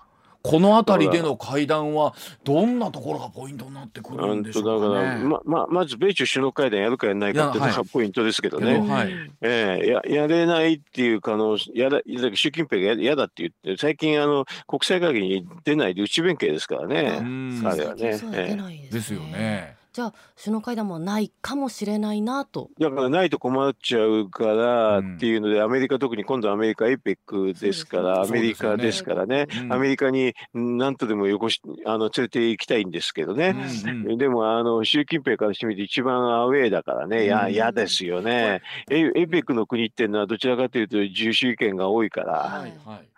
[0.41, 4.93] この辺りでの会談はどんなところがポイントになってくるんでしょうかね。
[4.95, 8.79] だから、ま、ま、まず米中首脳会談やるかやらないかっていうのがポイントですけどね。
[8.79, 11.99] はいええや、やれないっていう可能性、やだ、
[12.33, 17.19] 習近平がや嫌だって言って、最近あの、国際会議に出ないで内弁慶ですからうね。
[17.19, 18.17] ん彼はね
[18.91, 19.19] ですよ。
[19.21, 19.78] ね。
[19.99, 22.69] じゃあ首脳会談もないかもしれないなと。
[22.79, 29.73] だからないと困っちゃうからっていうので、アメリカ特に今度アメリカ APEC ですから、アメリカですからね、うん。
[29.73, 33.57] アメリカに何とでもよこしあの連れて行きたいんですけどね。
[33.83, 34.17] うんうん。
[34.17, 38.61] でもあの習近平からしてみて一番アウェーだからね、嫌ですよね。
[38.89, 43.09] エエペックの国っていうのはどちらかというと自由主義権が多いから、はいはい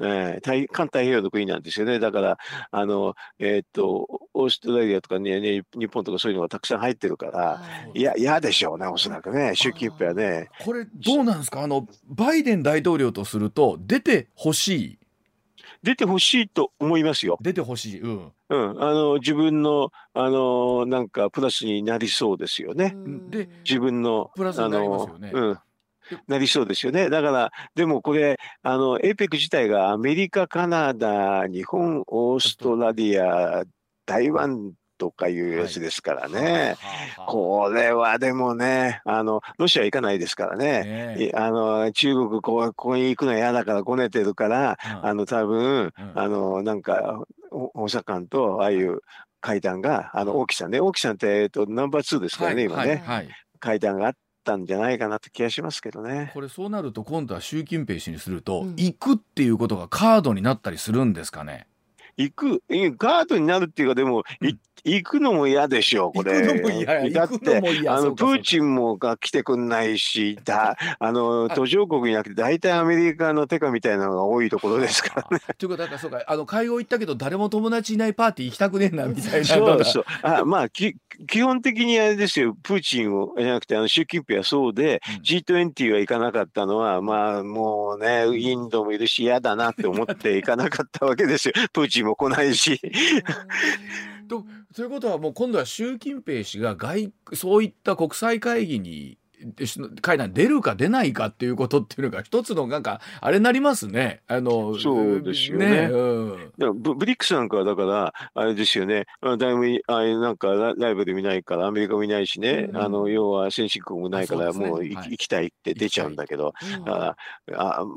[0.00, 1.98] えー太環太平洋の国なんですよね。
[1.98, 2.38] だから、
[2.70, 7.60] あの、えーっと、オーストラリアとかね、ね日本とかそういうのがたくさん入ってるから、は
[7.94, 10.48] いいや、嫌でしょうね、おそらくね、習近平はね。
[10.64, 11.62] これどうなんですか？
[11.62, 14.98] あのバイデン大統領とすると出てほしい？
[15.82, 17.38] 出てほしいと思いますよ。
[17.40, 18.82] 出てほしい、うん、うん。
[18.82, 22.94] あの、自分の、あの、なんかプラスになりそうですよね。
[23.30, 25.58] で自分の、プラスになりますよねあのうん。
[26.26, 27.10] なりそうですよね。
[27.10, 33.64] だから、でもこれ、あの、APEC 自体がアメリカ、カナダ、日本、オーストラリア、
[34.06, 36.76] 台湾とかいうやつですからね。
[36.78, 41.16] はあはあこれはでもね、あの、ロシア行かないですからね。
[41.16, 45.06] ねあの、中国こう、ここに行くの嫌だからごねてるから、うん。
[45.06, 46.12] あの、多分、うん。
[46.14, 49.00] あの、なんか、お大阪間と、ああいう
[49.40, 53.28] 会談が、あの、大木さんね、大木さんって、えっと、ナンバー2ですからね、今はいね、はい
[53.60, 56.30] 会談があったんじゃないかなって気がしますけどね。
[56.34, 58.70] これそうなると今度は習近平氏にすると、うん。
[58.76, 61.66] 行くっていうことがカードになったりするんですかね？
[62.16, 66.40] 行く、いガードになるっていうか、でも、い行くのも嫌でしょう、これ。
[66.46, 75.42] 行くのも嫌だって、あの、プーチンもが来てくんないし、だ、あの、あ途上国になくて、大体アメリカのテカみたいなのが多いところですからね。
[75.58, 80.04] ということだからそうかあの会合行ったけど誰も友達いないパーティー行きたくねえなみたいなそうそう。
[80.22, 80.96] あまあき、
[81.28, 91.54] 基本的にあれですよ、プーチンをじゃなくて、あの習近平はそうで、うん G20 は行かなかったのは、まあ、もうね、インドもいるし、嫌だなって思って行かなかったわけですよ。
[91.72, 92.80] プーチンも来ないし。
[94.30, 99.18] とということはもう今度は習近平氏が外そういった国際会議に
[100.02, 104.20] 会談に出るか出ないかっていうことっていうのが一つのなんかあれになりますね。
[104.28, 105.88] あのそうですよね。
[105.90, 112.76] うんブブリックスなんかはだから、あれですよね、あだいぶあなんかラライバル見ないから、アメリカもいないしね、うん。
[112.76, 115.10] あの要は先進国もないから、もう行き,、はい。
[115.12, 116.90] 行きたいって出ちゃうんだけど、うん。
[116.90, 117.16] あ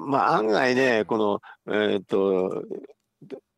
[0.08, 2.64] まあ案外ね、この、えーっと、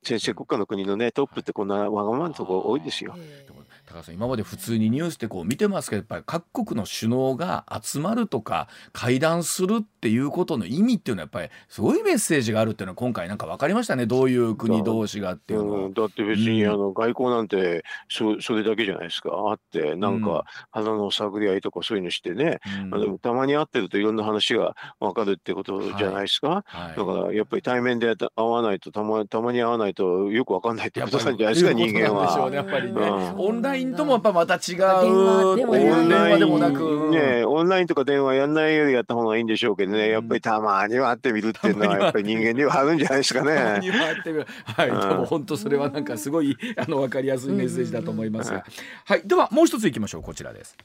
[0.05, 3.15] 先進国家の国のね、トップってこんなわがままなとこ多いですよ。
[3.17, 15.79] ええ高橋さん今まで普通にニュースでこう見てますけどやっぱり各国の首脳が集まるとか会談するっていうことの意味っていうのはやっぱりすごいメッセージがあるっていうのは今回なんか分かりましたねどういう国同士がっていうのは。
[15.85, 19.29] うん、だって別に、うんあの外交なんてそそれだけじゃないですか。
[19.33, 20.21] あってなんうん。
[20.23, 23.15] か鼻の探り合いとかそういうのしてね、うん。
[23.15, 26.97] あたまに会ってるといろんな話が分かるってことじゃないですか、はい。
[26.97, 32.49] だからやっぱり対面で会わないとたまたまに会わないとよく分かんないってことなんじゃないですか人間は。
[32.49, 33.39] ねやっぱりね、うん。
[33.39, 43.79] オンラインともやっぱまた違う電話でもないオンラインでもなく、ねオンラインとか電話やんないよりやった方がいいんでしょうけどね、やっぱりたまには会ってみるっていうのはやっぱり人間にはあるんじゃないですかね。
[43.79, 44.11] には
[44.85, 45.09] い、うん。
[45.09, 48.65] でも本当それはなんかすごいあの分かりやすいメッセージだと思いますが、
[49.05, 50.21] はい、ではもう一ついきましょう。
[50.21, 50.75] こちらです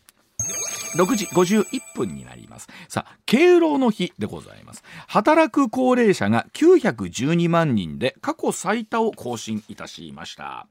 [0.95, 2.69] 6時51分になります。
[2.89, 4.83] さあ敬老の日でございます。
[5.07, 10.67] 働く高齢者が912万人で過去最多を更新いたしました。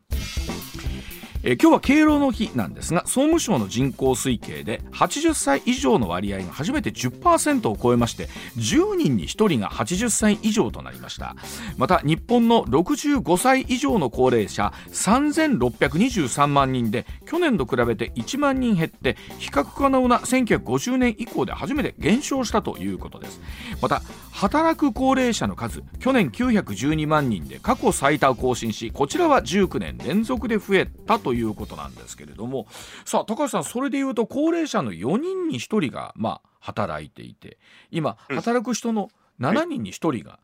[1.42, 11.36] えー今日は敬老の日なんですが総務省の人口推計で80歳以上の割合が初めて10%を超えまして10人に1人が80歳以上となりました。
[11.78, 23.40] また日本の65歳以上の高齢者3623万人で去年と比べて1万人減って比較可能な1950年以降で初めて減少したということです。
[23.82, 24.02] また
[24.40, 32.66] 働く高齢者の数去年912万人で過去最多を更新しこちらは19年連続で増えたということなんですけれども。
[33.04, 37.58] さあ高橋さんそれでいうと高齢者の4人に1人がまあ働いていて
[37.92, 38.36] 今うん。
[38.38, 39.10] 働く人の
[39.42, 40.40] 7人に1人が、まあ、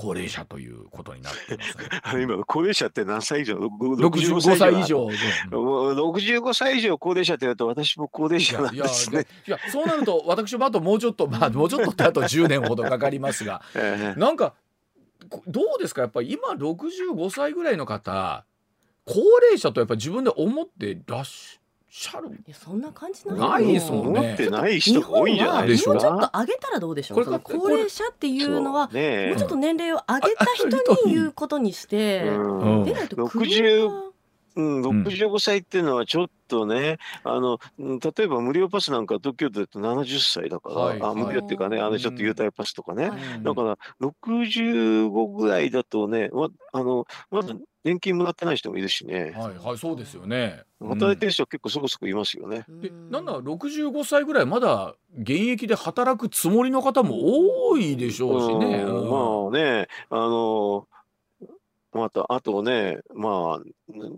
[0.00, 1.84] 高齢者ということになっていますね。
[2.02, 5.08] あの今の高齢者って何歳以上？65歳以上？
[5.10, 5.16] で。
[5.56, 9.26] もう65歳以上高齢者って言うと私も高齢い者なんやいやですね。
[9.46, 13.60] いやそうなると私もあともうちょっとまあもうちょっとってあと10年ほどかかりますが。
[13.76, 14.20] ええ。
[14.20, 14.54] なんか
[15.28, 16.00] こどうですか？
[16.02, 18.44] やっぱり今65歳ぐらいの方
[19.04, 21.59] 高齢者とやっぱり自分で思ってらっしゃ
[22.20, 30.68] るいやそんな感じないないですもんってない日人が多いんじゃないですもうちょっと上げたらどうでしょこれうその高齢者っていうのはそうねもうちょっと年齢を上げた人
[31.06, 34.09] に言うことにして、うんでないと国60は
[34.56, 43.10] うん、65歳っていうのはちょっとね、あの、うん例えば無料パスなんか東京都だと70歳だから、あ、はいはい無料っていうかね、あの、ちょっと優待パスとかね。
[43.10, 49.32] はいだから、65ぐらいだとね、ま、あの、まだ年金もらってない人もいるしね。
[49.36, 50.62] はいはいそうですよね。
[50.80, 52.64] 働いてる人は結構そこそこいますよね。
[52.68, 58.82] でなんだ65歳ぐらいまだ現役で働くつもりの方も多いでしょうしね。
[58.82, 60.86] うんうんまあね、あの、
[61.92, 63.60] また、あとね、まあ、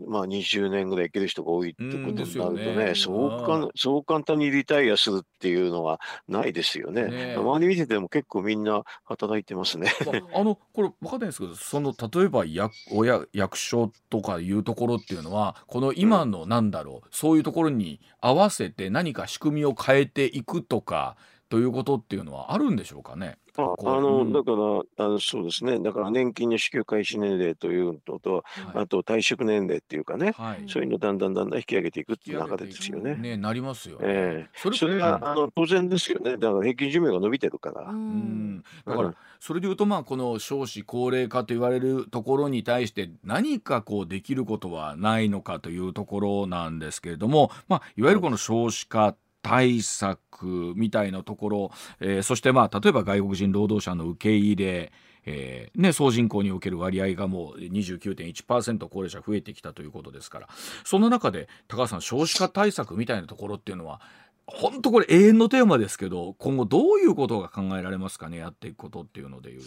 [0.07, 7.07] まあ20年ぐらい生きる人が多いってことになるとねね、そうかうんそう簡単にリタイアするっていうのはないですよね。
[7.07, 9.91] ね周り見てても結構みんな働いてますね。
[10.07, 21.17] まあ、あのこれ分かんないですけどその例えば役親役所とかいうところっていうのはこの今のなんだろう、そういうところに合わせて何か仕組みを変えていくとか
[21.53, 23.37] ということっていうのはあるんでしょうかね？
[23.59, 25.79] あの、うんだから、あのそうですね。
[25.81, 28.43] だから年金の支給開始年齢というのと、はい
[28.85, 33.17] あと退職年齢っていうかね、はい、そういうのをだんだんだんだん引き上げていくっていう中でですよね。
[33.17, 34.05] ねなりますよね。
[34.07, 36.39] ええそれそれは、うんあの当然ですよね。
[36.39, 37.83] だから平均寿命が伸びてるから。
[37.83, 54.93] うんだからうんそれでいうとまあこの少子高齢化と言われるところに対して何かこうできることはないのかというところなんですけれども、まあ、いわゆるこの少子化対策みたいなところ、えーそしてまあ例えば外国人労働者の受け入れ
[55.25, 60.49] えーね、総人口における割合がもう29.1%高齢者増えてきたということですから
[60.85, 64.01] その中で高橋さん少子化対策みたいなところっていうのは
[64.47, 69.67] 本当これ永遠のテーマですけど今後どういうことが考えられますかねやっていくことっていうのでいうと。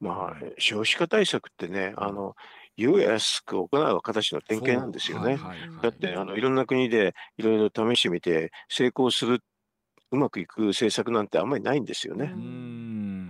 [0.00, 2.34] まあ、少子化対策ってね、あの、
[2.76, 5.24] 言うやすく行う形の典型なんですよね。
[5.24, 5.82] はいはいはい。
[5.82, 9.40] だって、あの、いろんな国でいろいろ試してみて、成功する、
[10.12, 12.26] うまくいく政策なんてあんまりないんですよね。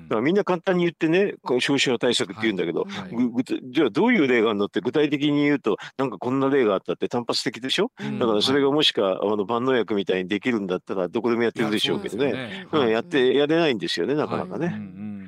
[0.08, 7.92] だからみんな簡単に言ってね、こう少子化対策って言うんだけど、はいぐぐじゃあどういう例があるのって具体的に言うと、なんかこんな例があったって単発的でしょ？
[8.00, 8.18] うん。
[8.18, 12.30] だからそれがもしか、あの万能薬みたいにできるんだったらどこでもやってるでしょうけどね。
[12.30, 14.66] いやそうですようん、やって、やれないんですよね、なかなかね。
[14.66, 14.74] はい。
[14.76, 15.19] うんうん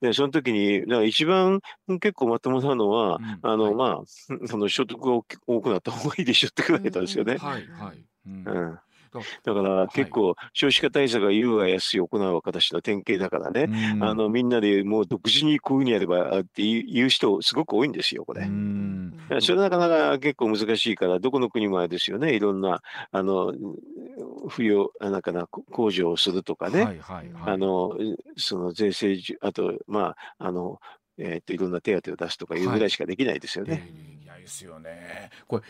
[0.00, 1.60] で、その時に、だから一番
[2.00, 7.36] 結構まともなのは、うんあの、はいまあ、その所得が多くなった方がいいでしょってくらいなんですよね。
[7.36, 8.04] はいはい。
[8.26, 8.78] うんうん。
[9.44, 14.04] だから結構少子化対策が言うが安い行う形の典型だからね、うん。
[14.04, 18.42] あのみんなでもう独自にこういうふうにやればあって言う人すごく多いんですよ、これ。
[18.42, 19.14] うん。
[19.40, 23.52] それなかなか結構難しいから、どこの国もあれですよね、いろんな、あの、
[24.48, 27.54] 扶養、あなんかな、こ控除をするとかね、はいはいはい。
[27.54, 27.96] あの、
[28.36, 30.80] その税制あと、まあ、あの、
[31.18, 33.88] えっと、いろんな手当を出すとかいうぐらいしかできないですよね。
[34.24, 35.30] いやですよね。
[35.46, 35.62] これ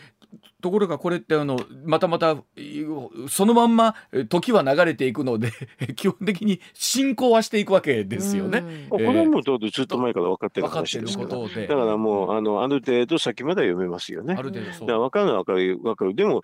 [0.61, 2.85] ところがこれってあのまたまたい
[3.29, 5.51] そのまんまえ時は流れていくので
[5.95, 8.87] 基本的に進行はしていくわけですよね。
[8.89, 11.29] これはもうどうぞずっと前から分かってる話ですから。
[11.29, 11.67] ことで。
[11.67, 14.35] だからもう、あの、ある程度先までは読めますよね。
[14.37, 16.15] ある程度そうだから分かるのは分かる、分かる。
[16.15, 16.41] でも、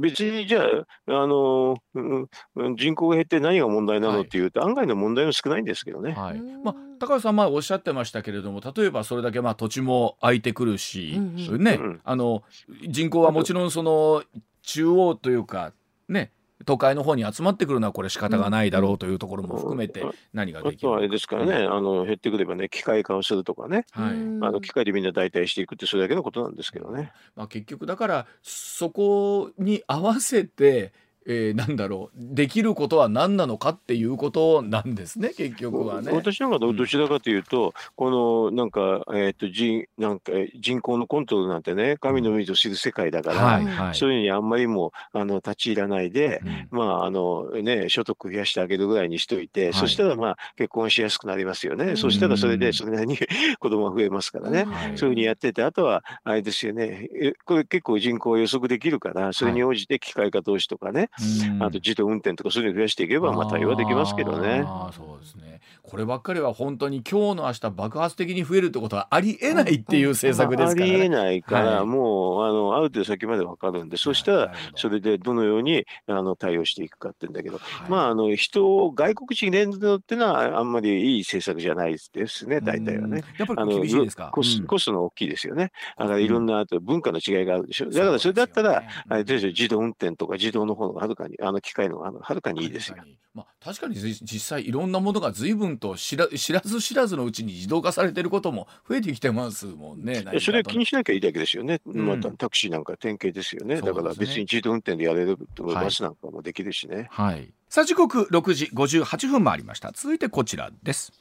[0.00, 0.62] 別にじゃ
[1.06, 2.28] あ、あの、うん
[2.76, 6.12] 人口が減って何が問題なのっていうと、案外の問題も少ないんですけどね。
[6.12, 12.00] はいうんまあ、高橋さんまあおっしゃってましたけれども例えばそれだけまあ土地も空いてくるし、うんね、うん。
[12.04, 12.42] あの
[12.88, 14.22] 人口はもちろんその
[14.62, 15.72] 中央というか
[16.08, 16.32] ね
[16.64, 23.86] 都会の方に集まってくるのはこれ仕方がないだろうというところも含めて何があできるとはあれですからね、あの、減ってくればね、機械化をするとかね。
[23.92, 24.10] はい。
[24.10, 24.14] あ
[24.50, 27.12] の、機械でみんな代替していくってそれだけのことなんですけどね。
[27.36, 30.92] まあ、結局だからそこに合わせて、
[31.30, 32.34] えーなんだろう。
[32.34, 36.10] できることは何なのかっていうことなんですね結局はね。
[36.10, 43.94] 私なんかどちらかというと、このなんか、えっ、と人、なんか人口のコントロールなんてね、神のみぞ知る世界だから、はいはい。
[43.94, 46.78] そういうのにあんまりもあの立ち入らないで、うん。
[46.78, 49.74] まああのね、所得増やしてあげるぐらいにしといて、はい。
[49.74, 51.84] そしたらまあ結婚しやすくなりますよね。
[51.84, 51.96] うん。
[51.98, 53.18] そしたらそれでそれなりに
[53.60, 54.64] 子供が増えますからね。
[54.64, 54.96] はい。
[54.96, 61.17] そういうふうにやってて、あとは、あれですよね、えこれ結構人口を予測できるから、それに応じて機械化投資とかね、うん
[61.60, 64.64] あと自動運転とかそういうのを増やしていけば、まあ対応はできますけどね。
[64.66, 65.60] あーそうですね。
[65.82, 70.94] こればっかりは本当に今日の明日爆発的に増えるってことはありえないっていう政策ですからね。
[70.94, 83.24] ありえないから、はいもうあのある程度先まで分かるんで、そしたらそれでどのようにあの対応していくかって言うんだけど、はいまああの人を外国人に入れるのってのはあんまりいい政策じゃないですね、大体はね。。
[83.38, 84.30] やっぱり厳しいですか？
[84.32, 85.72] コスうんコストの大きいですよね。
[85.96, 87.90] だからいろんなあと文化の違いがあるでしょ。
[87.90, 93.06] だからそれだったら、あれですよ、自動運転とか自動の方がはるかに、あの機械の方がはるかにいいですよ確。
[93.06, 100.24] かにまあ、確かにじ実際いろんなものが随分と知ら知らず知らずのうちに自動化されてることも増えてきてますもんね。
[100.40, 101.80] それは気にししなきゃいいだけですよね。
[101.86, 103.76] うんまたタクシーなんか典型ですよね。
[103.76, 107.08] ねだから別に自動運転でやれるバスなんかもできるしね。
[107.10, 107.52] はい。
[107.68, 109.92] さあ時刻6時58分回りました。
[109.94, 111.12] 続いてこちらです。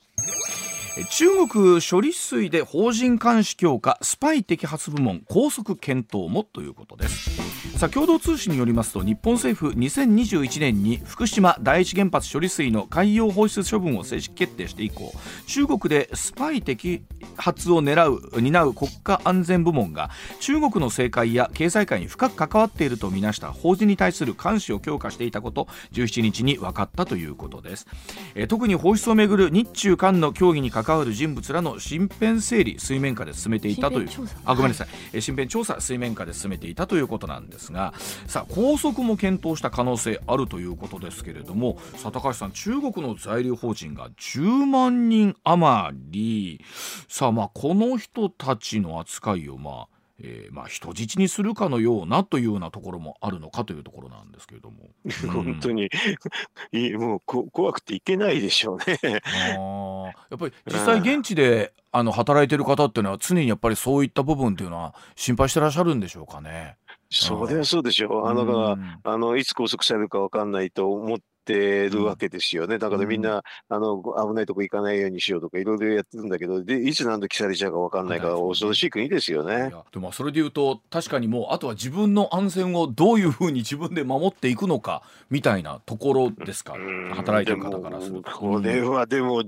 [1.05, 7.57] 中国処理水で法人監視強化スパイ摘発部門拘束検討もということです。
[7.77, 15.13] さあ共同通信によりますと日本政府2021年に福島第一原発処理水の海洋放出処分を正式決定して以降
[15.45, 17.03] 中国でスパイ摘
[17.37, 27.85] 発を狙う担う国家安全部門が中国の政界や経済界に深く関わっているとみなした法人に対する監視を強化していたこと17日に分かったということです、
[28.33, 34.09] え特に放出をめぐる日中間の協議に関わる人物らの身辺整理水面下で進めていたという
[34.45, 37.93] あごめんなさい、えー身辺調査水面下で進めていたということなんですが
[38.27, 46.63] さあ拘束も検討した可能性あるということですけれどもさあ高橋さん中国の在留邦人が10万人余り。
[47.07, 54.89] さあまあこの人たちの扱いをまあえーまあ人質にするかのようなというようなところもあるのかというところなんですけれども。
[55.31, 55.89] 本当に、
[56.71, 58.99] いいもうこ怖くていけないでしょうね。
[59.03, 66.77] あーやっぱり実際現地であの働いてる方っていうのは常にやっぱりそういった部分っていうのは心配してらっしゃるんでしょうかね。
[67.09, 68.27] それはそうでしょう。
[68.27, 71.17] あのうんあのいつ拘束されるかわかんないと思っ
[71.47, 72.77] てるわけですよね。
[72.77, 79.53] だからみんな、あの危ないとこ行かないようにしようとかいろいろやってるんだけど、でいつ何時されちゃうかわかんないからはい恐ろしい国ですよいね。
[79.71, 86.73] やでもそれで言うと確かにもうあとは自分の安全をどういうふうに自分で守っていくのかみたいなところですか？
[86.73, 88.31] うん働いてる方からすると。
[88.31, 89.47] これはでも、うん。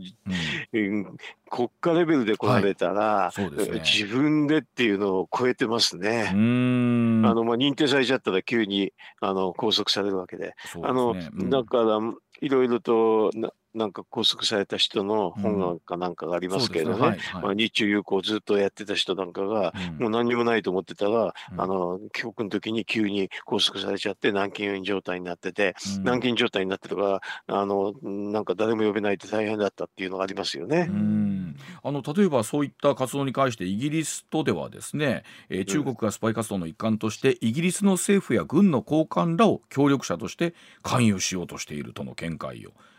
[0.73, 1.17] うん
[1.51, 3.79] 国家レベルで来られたら、そうですね。
[3.79, 6.27] 自分でっていうのを超えてますうね。
[6.29, 11.31] あのまあ、認定されちゃったら急にあの拘束されるわけで、そうあのですね。
[11.39, 11.49] うん。
[11.49, 13.31] だからいろいろと
[13.79, 19.97] ななんか拘束された人の本かなんかがありますけれどね、まあ、日中友好をずっとやってた人なんかが、うん。
[19.97, 21.61] もう何にもないと思ってたら、うん。
[21.61, 26.03] あの帰国の時に急に拘束されちゃって軟禁状態になってて、うん。
[26.03, 30.87] 軟禁状態になってるからあのなんか誰も呼べないって大変だったっていうのがありますよね。
[30.87, 31.55] うん。
[31.81, 42.89] あの例えばそういった活動に関してイギリスとではですね、えー中国がスパイ活動の一環としてイギリスの政府や軍の高官らを協力者として関与しようとしているとの見解を、えー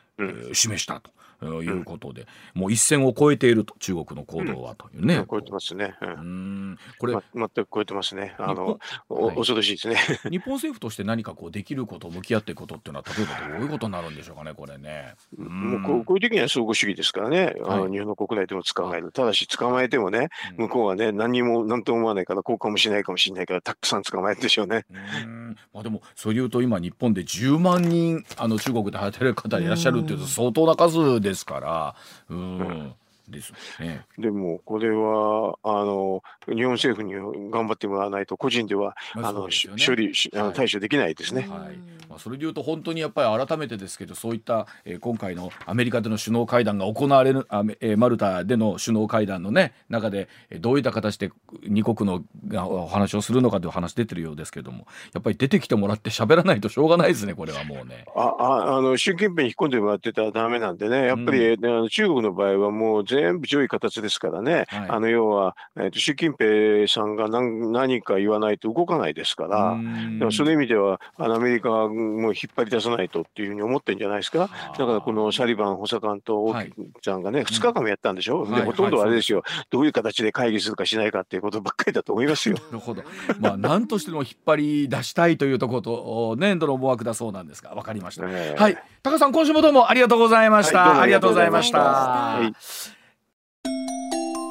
[0.53, 1.11] 示したと。
[1.47, 5.25] いうことで、もう一線を越えていると中国の行動はというね。
[5.31, 5.95] 超えてますね。
[6.01, 8.35] うんうんこれ、ま全く超えてますね。
[8.39, 8.79] あ日の
[9.09, 9.97] はい恐ろしいですね。
[10.31, 15.15] 日本政府として何かこうできること向き合っていくことっていうのは例えばどういうことになるんでしょうかねこれね。
[15.37, 20.29] もうこうこういう時には相互主義ですからね、あのはい日本の国内でも捕まえる、ただし捕まえてもね、
[20.59, 24.85] うん向こうはね、何にも何とも思わないから、こうかもしれないかもしれないから、たくさん捕まえるでしょうね。
[24.91, 31.95] うんまあ、でもそれでいうと今日本で10万人あの中国で働いてる方いらっしゃるっていうと相当な数でですから。
[32.29, 32.95] うん。
[33.31, 34.05] ですね。
[34.19, 37.15] でも、これはあの日本政府に
[37.51, 39.49] 頑張ってもらわないと、個人ではまああの、
[39.85, 41.43] 処理しあのはい対処できないですね。
[41.43, 41.77] はい
[42.09, 51.31] まあ、それでいうと本当にやっぱり改めてですけどそういった、えー今回のアメリカでの首脳会談が行われるあめえーマルタでの首脳会談の、ね、中でえーどういった形で
[51.63, 58.05] 二国のがお話をするのかという話出てるようですけどもやっぱり出てきてもらって喋らないとしょうがないですねこれはもうね。
[58.15, 64.89] あああの習近平に引っ込んでもらってたらダメなんでね、やっぱり、あの中国の場合はもう全部上位形ですからね、はい。
[64.89, 70.19] あの要は、えーと習近平さんが何何か言わないと動かないですから、うん。
[70.19, 74.51] だからそういう意味では、あのアメリカはもう引っ張り出さないとっていうふうに思ってるんじゃないですか。
[74.79, 76.69] だからこのサリバン補佐官とオはい。
[76.69, 78.61] ーキちゃんがね、2日間もやったんでしょ、はい。
[78.61, 82.57] でほとんどあれですよ、どういう形で会議するかしないかっていうことばっかりだと思いますよ。
[82.57, 83.03] なるほど。
[83.39, 88.27] まあ何としても引っ張り出したいというところとねどの思惑だそうなんですがわかりました。
[88.29, 88.61] ええ。
[88.61, 91.01] はい、高さん今週もどうもありがとうございました。
[91.01, 91.79] ありがとうございました。
[91.81, 92.53] はい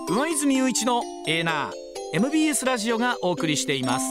[0.09, 1.71] 上泉雄一のエーナー
[2.13, 4.05] MBS ラジオがお送りしています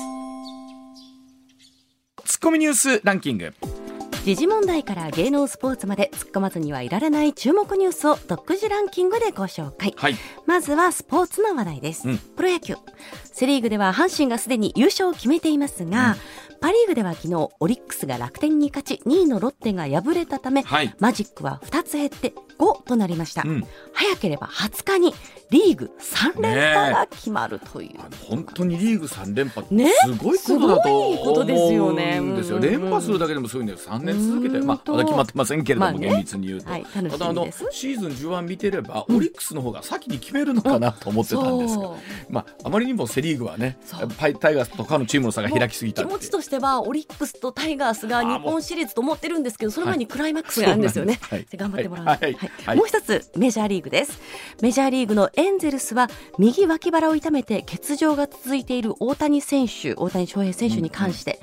[2.25, 3.55] ツッコミニュースランキング。
[4.25, 10.17] 時事問題から芸能スポーツまで突っ込まずにはいられない注目ニュースを独自ランキングでご紹介はい。
[10.47, 12.77] まずはスポーツの話題です、うんプロ野球
[13.25, 16.17] セリーグでは阪神がすでに優勝を決めていますが、
[16.61, 20.95] パ・リーグでは昨日オリックスが楽天に勝ち2位のロッテが敗れたため、はい。
[20.99, 23.65] マジックは2つ減って5となりました、うん。
[23.93, 25.15] 早ければ20日に
[25.51, 29.91] リーグ3連覇が決まるという、本当にリーグ三連覇ってね？
[30.05, 31.89] すごいことだと思うんですよ。
[31.89, 32.61] うんうんうん。
[32.61, 36.09] 連覇するだけでもすごいんだけど三年続けてうんまあまだ決まってませんけれども、まあね。
[36.09, 36.71] 厳密に言うと。
[36.71, 41.91] はいただあのシーズン序盤見てれば、オリックスの方が先に決めるのかなと思ってたんですが、
[42.29, 43.79] まああまりにもセリーグはね
[44.19, 51.19] パイタイガースとかのチームの差が開きすぎた気持ちとしてはオリックスとタイガースが日本シリーズと思ってるんですけどその前にクライマックスがあるんですよね。
[51.23, 51.47] はい。
[51.55, 52.67] 頑張ってもらう、はいはい。
[52.67, 54.21] はいもう一つメジャーリーグです。
[54.63, 61.41] メジャーリーグのエンゼルスは右脇腹を痛めて欠場が続いている大谷選手大谷翔平選手に関して、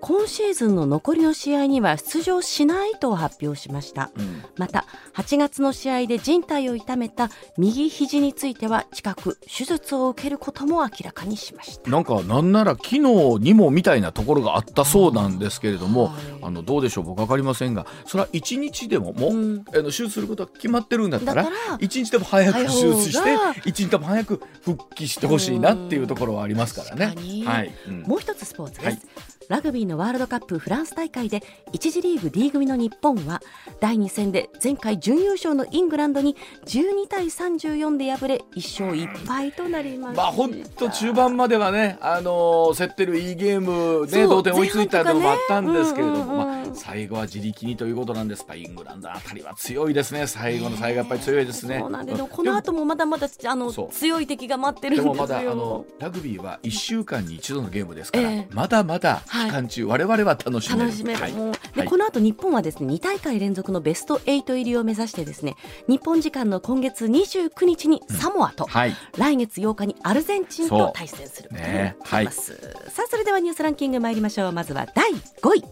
[0.00, 4.84] 今シーズンの残りの試合には出場しないと発表しました、うん、また
[5.14, 11.90] 8月の試合で人体を痛めた右肘については近く手術を受けることも明らかにしました。
[11.90, 21.46] なんかなんなら昨日にもみたいなところがあったそうなんですけれども、はい、あのどうでしょう僕分かりませんがそれは1日でももう、うん、あの手術することは決まってるんだったら
[21.78, 27.14] 1日でも早く手術して1日でも早く復帰してほしいなっていうところはありますからね。
[27.44, 31.42] はい、うん、もう一つスポーツです、はいラグビーのワールドカップフランス大会で
[31.72, 33.40] 1次リーグ D 組の日本は
[33.80, 36.36] 第2戦で前回準優勝のイングランドに
[36.66, 50.26] 12対34で敗れ1勝1敗となりましたまあ本当中盤まではねあの競ってるいいゲームで同点追いついたのもあったんですけれども、まあ、最後は自力にということなんですイングランドあたりは強いですね。
[50.26, 51.78] 最後の最後やっぱり強いですね。
[51.80, 55.12] そうなんでこの後もまだまだあの強い敵が待ってるんですよ。
[55.12, 61.04] でもまだあのラグビーは1週間に一度のゲームですから、えー、まだまだ、はい期間中、我々は楽しめる。
[61.04, 61.32] める、はい、
[61.74, 65.56] で、この後日本はですね2大会連続のベスト8入りを目指してですね
[65.88, 68.70] 日本時間の今月29日にサモアと、うん。
[68.70, 71.82] はい、来月8日にアルゼンチンと対戦することにな
[72.20, 74.52] ります、ねはい、さあそれではニュースランキング参りましょう。
[74.52, 75.64] まずは第5位。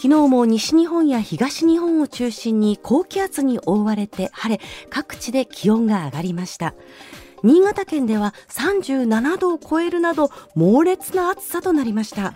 [0.00, 6.74] 昨日も西日本や東日本を中心に高気圧に覆われて晴れ各地で気温が上がりました
[7.42, 12.32] 新潟県では37度を超えるなど猛烈な暑さとなりました、うん、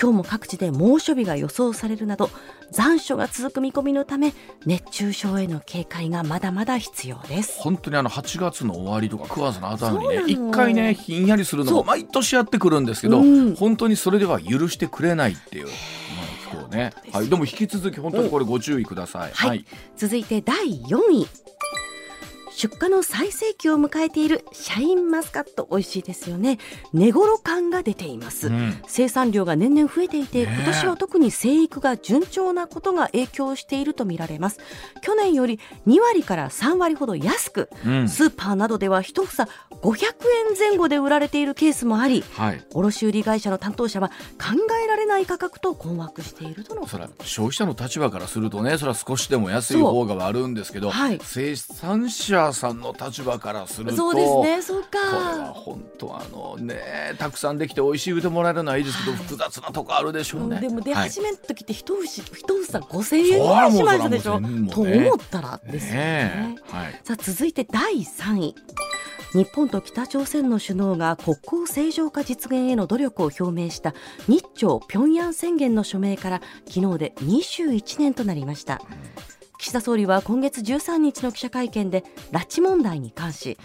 [0.00, 2.30] 今日も各地で猛暑日が予想されるなど
[2.70, 4.32] 残暑が続く見込みのため
[4.64, 7.60] 熱中症への警戒がまだまだ必要です。
[7.60, 15.68] 本当にあの8月の終わりとか9月の頭にね一回ねひんやりするのが毎年やってくるんですけど、うん、本当にそれでは許してくれないっていう。
[16.70, 19.32] ね、はい、でも引き続き本当にこれご注意ください。
[19.32, 19.64] はい、
[19.96, 21.26] 続いて第4位。
[22.60, 26.58] 出荷の最盛期を迎えているシャインマスカット美味しいですよね。
[26.92, 34.58] 寝頃感が出ています、うん、生産量が年々増えていて、ね、今年は特に生育が順調なことが影響しているとみられます。
[35.00, 39.48] 去年より2割から3割ほど安く、うん、スーパーなどでは一房
[39.82, 40.04] 500
[40.50, 44.14] 円前後で売られているケースもあり、はい、卸売会社の担当者は考
[44.84, 54.88] えられない価格と困惑しているとのそれ消費者の立場からするとねそれは少しでも安い方が悪いんですけど、はい、生産者さんの立場からするとそうですねそうか。
[54.90, 68.54] これは本当あのねたくさんできて美味しい言うてもらえるのはいいですけど、はい、複雑なとこあるでしょうね、でも出始めの時って一節一房五千円ぐらいしましたでしょ、ね、と思ったらですよね、ね、はい、さあ続いて第三位。
[69.32, 73.94] 日本と北朝鮮の首脳が国交正常化実現への努力を表明した
[74.26, 78.80] 日朝平壌宣言の署名から昨日で21年となりました。
[79.60, 82.02] 岸田総理は今月13日の記者会見で
[82.32, 83.58] 拉致問題に関し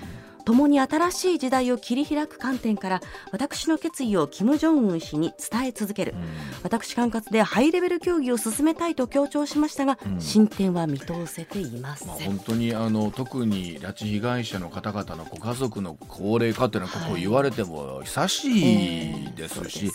[0.43, 6.14] 共に新しい時代を切り開く観点から私の決意を金正恩氏に伝え続ける、
[6.62, 19.93] 私管轄でハイレベル協議を進めたいと強調しましたが、うん、進展は見通せていません、まあ、本当にあの特に拉致被害者の方々のご家族の高齢化というのはここ言われても久しいですし、はい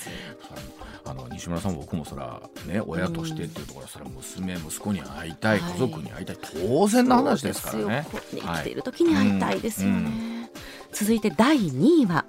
[1.04, 8.06] あの西村さん僕もそらね親としてっていうところそれ娘息子に会いたい、家族に会いたい当然の話ですからね。
[8.30, 10.50] 生きている時に会いたいですよね。
[10.92, 12.24] 続いて第2位は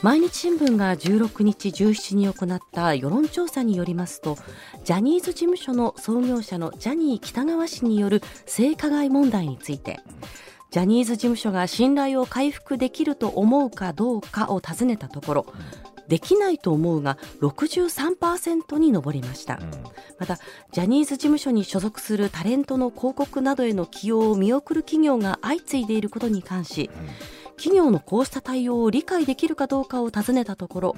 [0.00, 4.38] 毎日新聞が16日17に行った世論調査によりますと
[4.84, 9.98] ジャニーズ事務所の創業者のジャニー喜多川氏による性加害問題について
[10.70, 15.46] ジャニーズ事務所が信頼を回復できると思うかどうかを尋ねたところ
[16.08, 19.70] できないと思うが63%に上りました、うん、
[20.18, 20.38] また
[20.72, 30.96] ジャニーズ事務所に所属するタレントの広告などへの起用を見送る企業が相次いでいることに関し、うん企業のこうした対応を理解できるかどうかを尋ねたところ、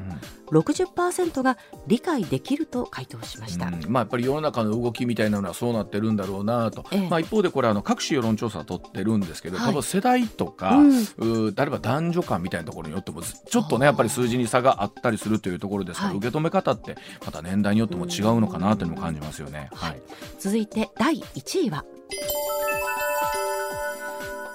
[0.51, 1.59] うん、60%が
[1.89, 19.71] 理解できると回答しました、うん、まあ、やっぱり世の中の動きみたいなのはそうなってるんだろうなと、ええ、まあ、一方でこれあの各種世論調査を取ってるんですけど、はい、多分世代とか、うん、う例えば男女間みたいなところによってもちょっとねやっぱり数字に差があったりするというところですから、はい、受け止め方ってまた年代によっても違うのかなというのも感じますよね。
[19.73, 20.03] はい、
[20.39, 21.85] 続いて第1位は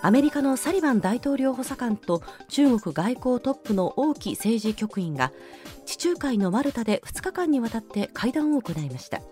[0.06, 5.32] アメリカのサリバン大統領補佐官と中国外交トップの王毅政治局員が
[5.88, 9.24] 地中海のマルタで2日間にわたって会談を行いました。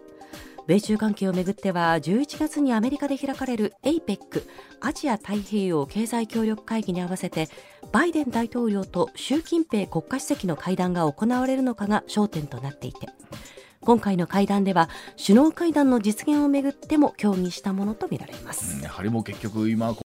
[0.66, 4.44] 米中関係をめぐっては11月にアメリカで開かれる APEC
[4.82, 7.50] アジア太平洋経済協力会議に合わせて
[7.92, 13.10] バイデン大統領と習近平国家主席の会談が行われるのかが焦点となっていて
[13.84, 14.90] 今回の会談では
[15.22, 19.94] 首脳会談の実現をめぐっても協議したものとみられます、やはりも結局今